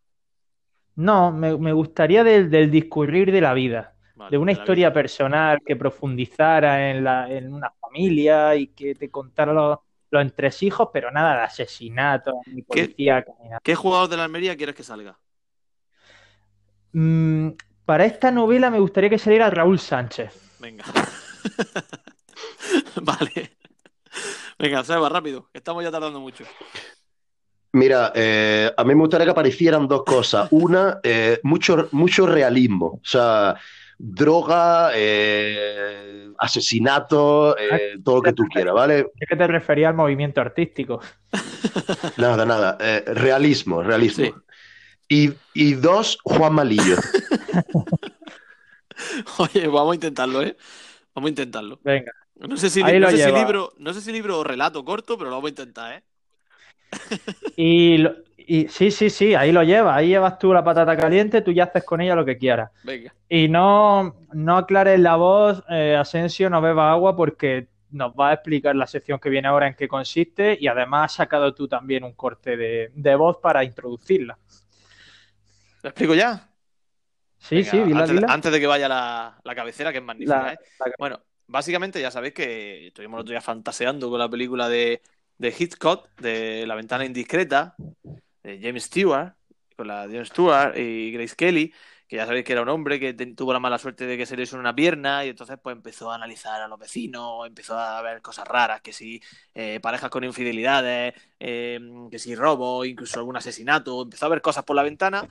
[0.97, 3.97] No, me, me gustaría del, del discurrir de la vida.
[4.15, 4.95] Vale, de una de historia vida.
[4.95, 9.79] personal que profundizara en, la, en una familia y que te contara los,
[10.11, 12.97] los entresijos, pero nada de asesinato, ni ¿Qué?
[12.97, 13.61] policía, ni nada.
[13.63, 15.19] ¿Qué jugador de la Almería quieres que salga?
[16.93, 17.51] Mm,
[17.91, 20.33] para esta novela me gustaría que saliera Raúl Sánchez.
[20.61, 20.85] Venga.
[23.03, 23.57] vale.
[24.57, 26.45] Venga, Seba, rápido, que estamos ya tardando mucho.
[27.73, 30.47] Mira, eh, a mí me gustaría que aparecieran dos cosas.
[30.53, 33.01] Una, eh, mucho, mucho realismo.
[33.03, 33.57] O sea,
[33.99, 39.07] droga, eh, asesinato, eh, todo lo que tú quieras, ¿vale?
[39.19, 41.01] Es que te refería al movimiento artístico.
[42.19, 42.79] Nada, nada.
[42.81, 44.27] eh, realismo, realismo.
[44.27, 44.33] Sí.
[45.11, 46.97] Y, y dos, Juan Malillo.
[49.39, 50.57] Oye, vamos a intentarlo, ¿eh?
[51.15, 51.81] Vamos a intentarlo.
[51.83, 52.13] Venga.
[52.37, 55.37] No sé si, no sé libro, no sé si libro o relato corto, pero lo
[55.37, 56.03] vamos a intentar, ¿eh?
[57.57, 59.97] Y, lo- y sí, sí, sí, ahí lo llevas.
[59.97, 62.71] Ahí llevas tú la patata caliente, tú ya haces con ella lo que quieras.
[62.85, 63.13] Venga.
[63.29, 68.35] Y no, no aclares la voz, eh, Asensio, no beba agua porque nos va a
[68.35, 72.05] explicar la sección que viene ahora en qué consiste y además has sacado tú también
[72.05, 74.39] un corte de, de voz para introducirla.
[75.83, 76.47] ¿Lo explico ya?
[77.39, 78.29] Sí, Venga, sí, dila, antes, de- dila.
[78.29, 80.59] antes de que vaya la, la cabecera, que es magnífica, La- ¿eh?
[80.79, 85.03] la- Bueno, básicamente ya sabéis que estuvimos el otro día fantaseando con la película de,
[85.39, 87.81] de Hitchcock, de La ventana indiscreta,
[88.43, 89.35] de James Stewart,
[89.77, 91.75] con la James Stewart y Grace Kelly,
[92.09, 94.37] que ya sabéis que era un hombre que tuvo la mala suerte de que se
[94.37, 98.03] le hizo una pierna y entonces pues empezó a analizar a los vecinos, empezó a
[98.03, 99.21] ver cosas raras, que si
[99.55, 104.65] eh, parejas con infidelidades, eh, que si robo, incluso algún asesinato, empezó a ver cosas
[104.65, 105.27] por la ventana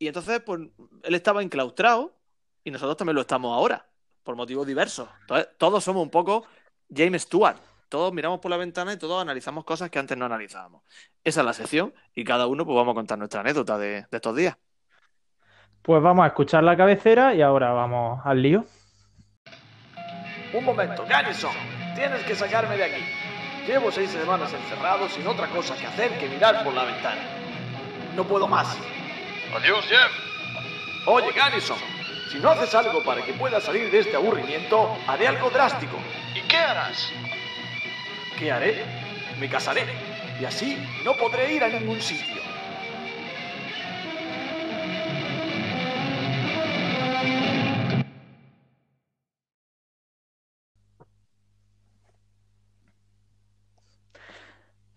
[0.00, 0.60] y entonces pues
[1.02, 2.16] él estaba enclaustrado
[2.64, 3.86] y nosotros también lo estamos ahora,
[4.24, 5.08] por motivos diversos.
[5.20, 6.46] Entonces, todos somos un poco
[6.92, 7.58] James Stewart.
[7.90, 10.82] Todos miramos por la ventana y todos analizamos cosas que antes no analizábamos.
[11.22, 14.16] Esa es la sección y cada uno pues vamos a contar nuestra anécdota de, de
[14.16, 14.56] estos días.
[15.82, 18.64] Pues vamos a escuchar la cabecera y ahora vamos al lío.
[20.54, 21.54] Un momento, Garrison,
[21.94, 23.02] tienes que sacarme de aquí.
[23.66, 27.20] Llevo seis semanas encerrado sin otra cosa que hacer que mirar por la ventana.
[28.16, 28.78] No puedo más.
[29.54, 30.12] Adiós, Jeff.
[31.06, 31.78] Oye, Garrison,
[32.30, 35.98] si no haces algo para que pueda salir de este aburrimiento, haré algo drástico.
[36.34, 37.10] ¿Y qué harás?
[38.38, 38.84] ¿Qué haré?
[39.40, 39.84] Me casaré.
[40.40, 42.40] Y así no podré ir a ningún sitio.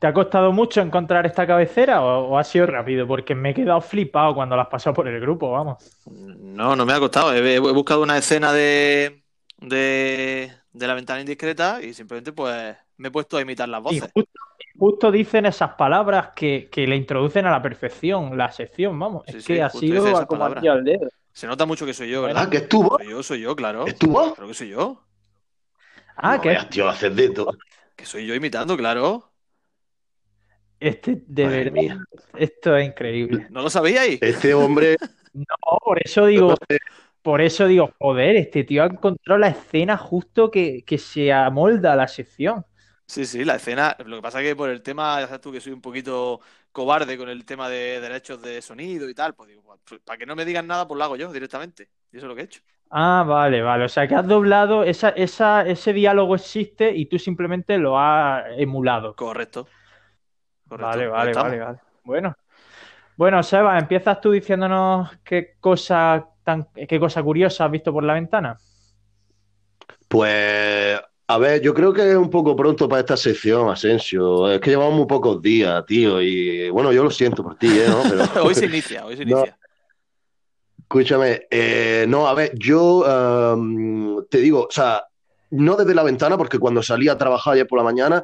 [0.03, 3.07] ¿Te ha costado mucho encontrar esta cabecera o, o ha sido rápido?
[3.07, 5.77] Porque me he quedado flipado cuando la has pasado por el grupo, vamos.
[6.05, 7.33] No, no me ha costado.
[7.33, 9.23] He, he buscado una escena de,
[9.57, 13.99] de, de la ventana indiscreta y simplemente pues me he puesto a imitar las Y
[13.99, 14.13] voces.
[14.13, 14.39] justo,
[14.77, 19.23] justo dicen esas palabras que, que le introducen a la perfección la sección, vamos.
[19.27, 21.09] Sí, es sí, que ha sido como aquí al dedo.
[21.33, 22.49] Se nota mucho que soy yo, Ah, ¿verdad?
[22.49, 22.99] que es tu voz.
[22.99, 23.85] Soy yo, soy yo, claro.
[23.85, 24.35] ¿Es tu voz?
[24.35, 25.07] Creo que soy yo.
[26.17, 27.57] Ah, No que veas, tío, haces de todo.
[27.95, 29.32] Que soy yo imitando, claro.
[30.83, 32.03] Este, de Madre verdad, mía.
[32.37, 33.49] esto es increíble.
[33.49, 34.21] ¿No lo sabíais?
[34.21, 34.97] Este hombre,
[35.33, 35.45] No,
[35.83, 36.55] por eso digo,
[37.21, 41.93] por eso digo, joder, este tío ha encontrado la escena justo que, que se amolda
[41.93, 42.65] a la sección.
[43.07, 43.95] Sí, sí, la escena.
[44.05, 46.39] Lo que pasa es que por el tema, ya sabes tú que soy un poquito
[46.71, 50.25] cobarde con el tema de derechos de sonido y tal, pues digo, pues, para que
[50.25, 51.89] no me digan nada, pues lo hago yo directamente.
[52.11, 52.61] Y eso es lo que he hecho.
[52.89, 53.85] Ah, vale, vale.
[53.85, 58.45] O sea, que has doblado, esa, esa, ese diálogo existe y tú simplemente lo has
[58.57, 59.19] emulado.
[59.21, 59.67] Correcto.
[60.67, 60.87] Correcto.
[60.87, 61.79] Vale, vale, vale, vale.
[62.03, 62.35] Bueno.
[63.15, 68.13] Bueno, Seba, empiezas tú diciéndonos qué cosa tan, qué cosa curiosa has visto por la
[68.15, 68.57] ventana.
[70.07, 74.49] pues, a ver, yo creo que es un poco pronto para esta sección, Asensio.
[74.51, 77.85] Es que llevamos muy pocos días, tío, y bueno, yo lo siento por ti, ¿eh?
[77.87, 78.03] ¿no?
[78.09, 79.37] Pero, Hoy se inicia, hoy se No.
[79.37, 79.57] inicia.
[80.79, 85.03] escúchame, eh, no, a ver, yo am, te digo, o sea,
[85.51, 88.23] no desde la ventana, porque cuando salí a trabajar ayer por la mañana,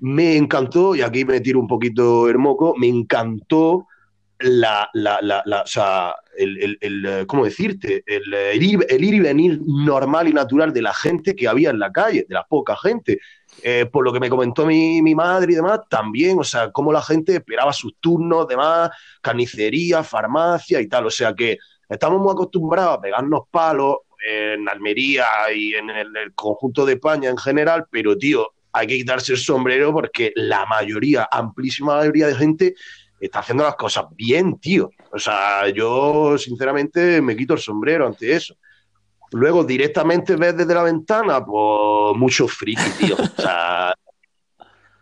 [0.00, 3.86] me encantó, y aquí me tiro un poquito el moco, me encantó
[4.40, 8.02] la, la, la, la- o sea, el, el- ¿cómo decirte?
[8.06, 11.78] El, ir, el ir y venir normal y natural de la gente que había en
[11.78, 13.20] la calle, de la poca gente.
[13.62, 16.92] Eh, por lo que me comentó mi, mi madre y demás, también, o sea, cómo
[16.92, 18.90] la gente esperaba sus turnos, demás,
[19.22, 21.06] carnicería, farmacia y tal.
[21.06, 26.84] O sea que estamos muy acostumbrados a pegarnos palos en Almería y en el conjunto
[26.84, 31.96] de España en general, pero tío, hay que quitarse el sombrero porque la mayoría, amplísima
[31.96, 32.74] mayoría de gente
[33.20, 34.90] está haciendo las cosas bien, tío.
[35.12, 38.56] O sea, yo sinceramente me quito el sombrero ante eso.
[39.32, 43.16] Luego, directamente ves desde la ventana, pues mucho friki, tío.
[43.16, 43.94] O sea,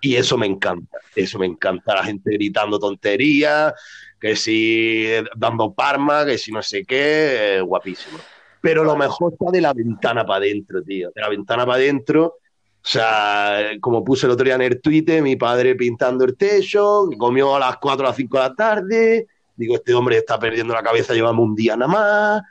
[0.00, 0.98] y eso me encanta.
[1.14, 1.94] Eso me encanta.
[1.94, 3.72] La gente gritando tonterías,
[4.20, 5.06] que si
[5.36, 8.18] dando parma, que si no sé qué, eh, guapísimo.
[8.60, 11.10] Pero lo mejor está de la ventana para adentro, tío.
[11.14, 12.36] De la ventana para adentro.
[12.84, 17.08] O sea, como puse el otro día en el Twitter, mi padre pintando el techo,
[17.16, 19.26] comió a las 4 o las 5 de la tarde.
[19.54, 22.42] Digo, este hombre está perdiendo la cabeza, llevamos un día nada más.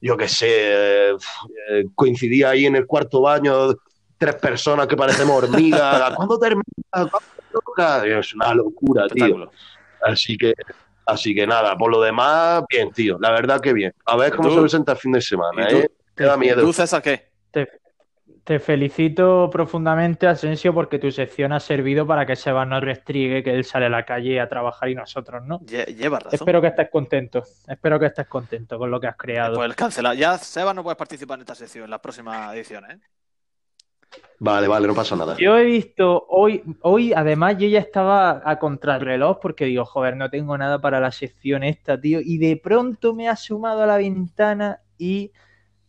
[0.00, 1.16] Yo qué sé, eh,
[1.94, 3.74] coincidía ahí en el cuarto baño
[4.18, 6.12] tres personas que parecemos hormigas.
[6.16, 6.64] ¿Cuándo termina?
[6.92, 7.20] ¿Cuándo
[7.50, 8.06] toca?
[8.06, 9.50] Es una locura, tío.
[10.02, 10.52] Así que,
[11.06, 13.16] así que nada, por lo demás, bien, tío.
[13.20, 13.94] La verdad que bien.
[14.04, 14.56] A ver cómo ¿Tú?
[14.56, 15.66] se presenta el fin de semana.
[15.70, 15.88] ¿eh?
[16.14, 16.60] Me da miedo.
[16.60, 17.30] ¿Tú, César, qué?
[17.50, 17.66] Te,
[18.48, 23.50] te felicito profundamente, Asensio, porque tu sección ha servido para que Sebas no restrigue, que
[23.52, 25.60] él sale a la calle a trabajar y nosotros no.
[25.60, 26.32] Lle- Lleva razón.
[26.34, 27.42] Espero que estés contento.
[27.68, 29.56] Espero que estés contento con lo que has creado.
[29.56, 30.14] Pues cancela.
[30.14, 32.96] Ya, Sebas, no puedes participar en esta sección en las próximas ediciones.
[32.96, 33.00] ¿eh?
[34.38, 35.36] Vale, vale, no pasa nada.
[35.36, 40.30] Yo he visto hoy, hoy además yo ya estaba a contrarreloj porque digo, joder, no
[40.30, 42.20] tengo nada para la sección esta, tío.
[42.22, 45.32] Y de pronto me ha sumado a la ventana y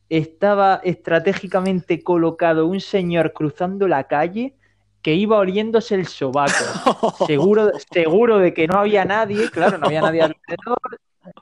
[0.10, 4.56] estaba estratégicamente colocado un señor cruzando la calle
[5.02, 6.52] que iba oliéndose el sobaco.
[7.28, 10.78] Seguro, seguro de que no había nadie, claro, no había nadie alrededor.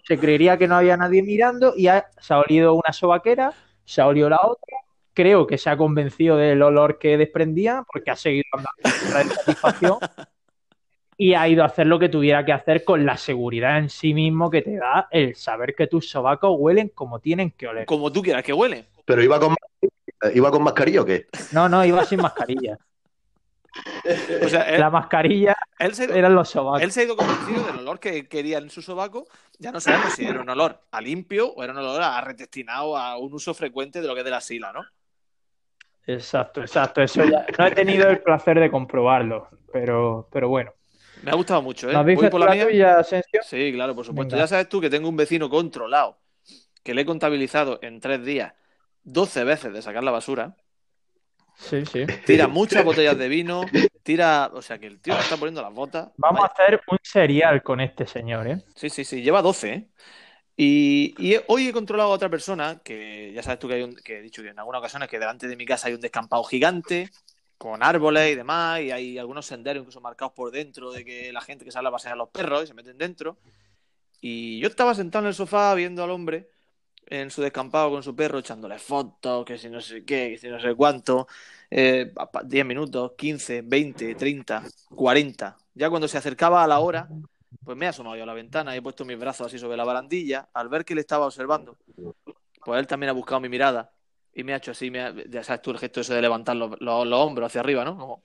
[0.05, 3.53] Se creería que no había nadie mirando y ha- se ha olido una sobaquera,
[3.85, 4.77] se ha olido la otra.
[5.13, 9.97] Creo que se ha convencido del olor que desprendía porque ha seguido andando con satisfacción
[11.17, 14.13] y ha ido a hacer lo que tuviera que hacer con la seguridad en sí
[14.13, 17.85] mismo que te da el saber que tus sobacos huelen como tienen que oler.
[17.85, 18.85] Como tú quieras que huele.
[19.03, 19.55] ¿Pero iba con,
[20.33, 21.25] iba con mascarilla o qué?
[21.51, 22.77] No, no, iba sin mascarilla.
[24.43, 26.81] O sea, él, La mascarilla él se, eran los sobacos.
[26.81, 29.27] él se ha ido convencido del olor que quería en su sobaco.
[29.59, 32.97] Ya no sabemos si era un olor a limpio o era un olor a retestinado
[32.97, 34.83] a un uso frecuente de lo que es de la sila, ¿no?
[36.07, 37.03] Exacto, exacto.
[37.03, 40.73] Eso ya no he tenido el placer de comprobarlo, pero, pero bueno.
[41.23, 41.93] Me ha gustado mucho, ¿eh?
[41.93, 42.65] ¿Nos Voy por la la mía.
[42.65, 43.03] tuya?
[43.03, 44.35] Sí, claro, por supuesto.
[44.35, 44.43] Venga.
[44.43, 46.19] Ya sabes tú que tengo un vecino controlado
[46.83, 48.53] que le he contabilizado en tres días
[49.03, 50.55] 12 veces de sacar la basura.
[51.55, 52.05] Sí, sí.
[52.25, 53.65] Tira muchas botellas de vino,
[54.03, 54.51] tira.
[54.53, 56.09] O sea que el tío le está poniendo las botas.
[56.17, 56.53] Vamos Vaya.
[56.55, 58.61] a hacer un serial con este señor, ¿eh?
[58.75, 59.87] Sí, sí, sí, lleva 12, ¿eh?
[60.59, 64.17] Y, hoy he controlado a otra persona que ya sabes tú que, hay un, que
[64.17, 67.11] he dicho que en algunas ocasiones que delante de mi casa hay un descampado gigante
[67.57, 71.41] con árboles y demás, y hay algunos senderos incluso marcados por dentro de que la
[71.41, 73.37] gente que sale a pasear a los perros y se meten dentro.
[74.21, 76.49] Y yo estaba sentado en el sofá viendo al hombre
[77.09, 80.49] en su descampado con su perro, echándole fotos, que si no sé qué, que si
[80.49, 81.27] no sé cuánto,
[81.71, 85.57] eh, pa- pa- 10 minutos, 15, 20, 30, 40.
[85.73, 87.07] Ya cuando se acercaba a la hora,
[87.63, 89.77] pues me he asomado yo a la ventana y he puesto mis brazos así sobre
[89.77, 90.49] la barandilla.
[90.53, 91.77] Al ver que le estaba observando,
[92.65, 93.89] pues él también ha buscado mi mirada
[94.37, 96.55] y me ha hecho así, me ha- ya sabes tú el gesto ese de levantar
[96.55, 97.97] los, los- los hombros hacia arriba, ¿no?
[97.97, 98.23] Como,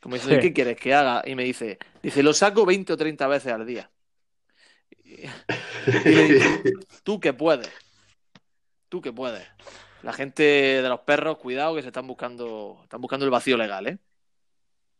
[0.00, 0.38] como Sí.
[0.40, 1.22] ¿qué quieres que haga?
[1.24, 3.90] Y me dice, dice, lo saco 20 o 30 veces al día.
[5.04, 5.22] Y,
[6.04, 6.60] y le digo,
[7.02, 7.70] tú que puedes,
[8.88, 9.46] tú que puedes.
[10.02, 13.86] La gente de los perros, cuidado que se están buscando, están buscando el vacío legal,
[13.86, 13.98] ¿eh?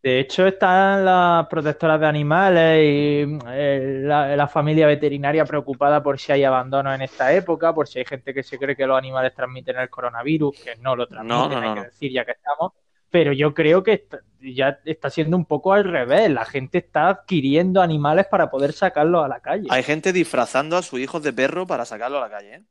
[0.02, 6.18] De hecho, están las protectoras de animales y eh, la, la familia veterinaria preocupada por
[6.18, 8.98] si hay abandono en esta época, por si hay gente que se cree que los
[8.98, 12.24] animales transmiten el coronavirus, que no lo transmiten, No, no, no, hay que decir ya
[12.24, 12.72] que estamos.
[13.10, 16.28] Pero yo creo que está- ya está siendo un poco al revés.
[16.30, 19.68] La gente está adquiriendo animales para poder sacarlos a la calle.
[19.70, 22.62] Hay gente disfrazando a sus hijos de perro para sacarlo a la calle, ¿eh?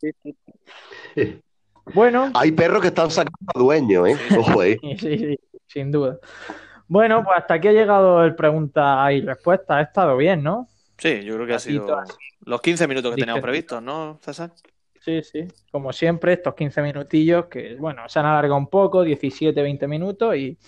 [0.00, 1.42] Sí, sí.
[1.92, 4.16] Bueno, Hay perros que están sacando a dueños, ¿eh?
[4.38, 4.78] Ojo, ¿eh?
[4.80, 6.18] Sí, sí, sí, sin duda.
[6.88, 9.76] Bueno, pues hasta aquí ha llegado el pregunta y respuesta.
[9.76, 10.68] Ha estado bien, ¿no?
[10.96, 12.02] Sí, yo creo que ha sido
[12.44, 14.50] los 15 minutos que teníamos previstos, ¿no, César?
[15.00, 15.46] Sí, sí.
[15.70, 20.34] Como siempre, estos 15 minutillos que, bueno, se han alargado un poco, 17, 20 minutos
[20.34, 20.58] y,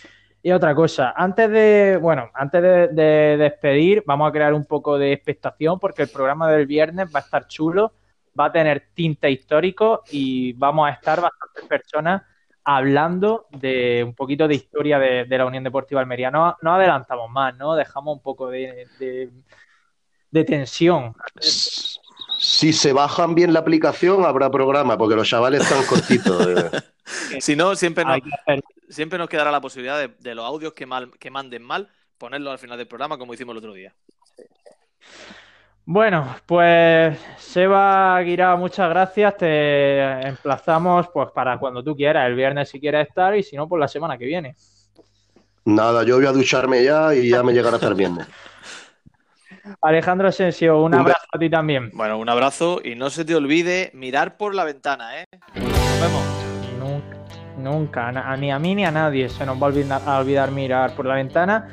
[0.43, 1.15] y otra cosa.
[1.17, 6.03] Antes de, bueno, antes de, de despedir, vamos a crear un poco de expectación porque
[6.03, 7.95] el programa del viernes va a estar chulo,
[8.39, 12.23] va a tener tinte histórico y vamos a estar bastantes personas
[12.65, 16.31] hablando de un poquito de historia de, de la Unión Deportiva Almería.
[16.31, 17.75] No, no adelantamos más, ¿no?
[17.75, 19.31] Dejamos un poco de, de,
[20.31, 21.15] de tensión.
[22.39, 26.47] Si se bajan bien la aplicación, habrá programa, porque los chavales están cortitos.
[26.47, 26.71] eh.
[27.41, 28.21] Si no, siempre nos,
[28.89, 31.89] siempre nos quedará la posibilidad de, de los audios que, mal, que manden mal,
[32.19, 33.93] ponerlos al final del programa como hicimos el otro día.
[35.85, 39.37] Bueno, pues Seba Aguirá, muchas gracias.
[39.39, 43.69] Te emplazamos pues para cuando tú quieras, el viernes si quieres estar y si no,
[43.69, 44.55] pues la semana que viene.
[45.65, 48.27] Nada, yo voy a ducharme ya y ya me llegará hasta el viernes.
[49.83, 51.91] Alejandro Asensio, un Un abrazo a ti también.
[51.93, 55.25] Bueno, un abrazo y no se te olvide mirar por la ventana, ¿eh?
[55.55, 56.25] Nos vemos.
[56.79, 60.51] Nunca, nunca, ni a mí ni a nadie se nos va a olvidar, a olvidar
[60.51, 61.69] mirar por la ventana.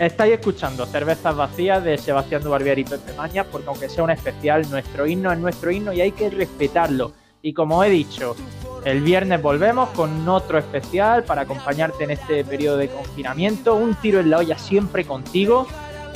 [0.00, 4.62] Estáis escuchando Cervezas Vacías de Sebastián Dubarbier y Pepe Mañas, porque aunque sea un especial,
[4.70, 7.12] nuestro himno es nuestro himno y hay que respetarlo.
[7.42, 8.34] Y como he dicho,
[8.86, 13.74] el viernes volvemos con otro especial para acompañarte en este periodo de confinamiento.
[13.74, 15.66] Un tiro en la olla siempre contigo.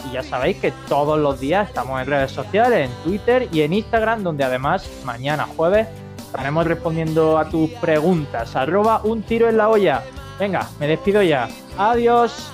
[0.08, 3.74] Y ya sabéis que todos los días estamos en redes sociales, en Twitter y en
[3.74, 8.56] Instagram, donde además mañana jueves estaremos respondiendo a tus preguntas.
[8.56, 10.02] Arroba un tiro en la olla.
[10.40, 11.50] Venga, me despido ya.
[11.76, 12.53] Adiós.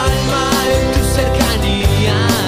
[0.00, 2.41] alma en tu cercanía.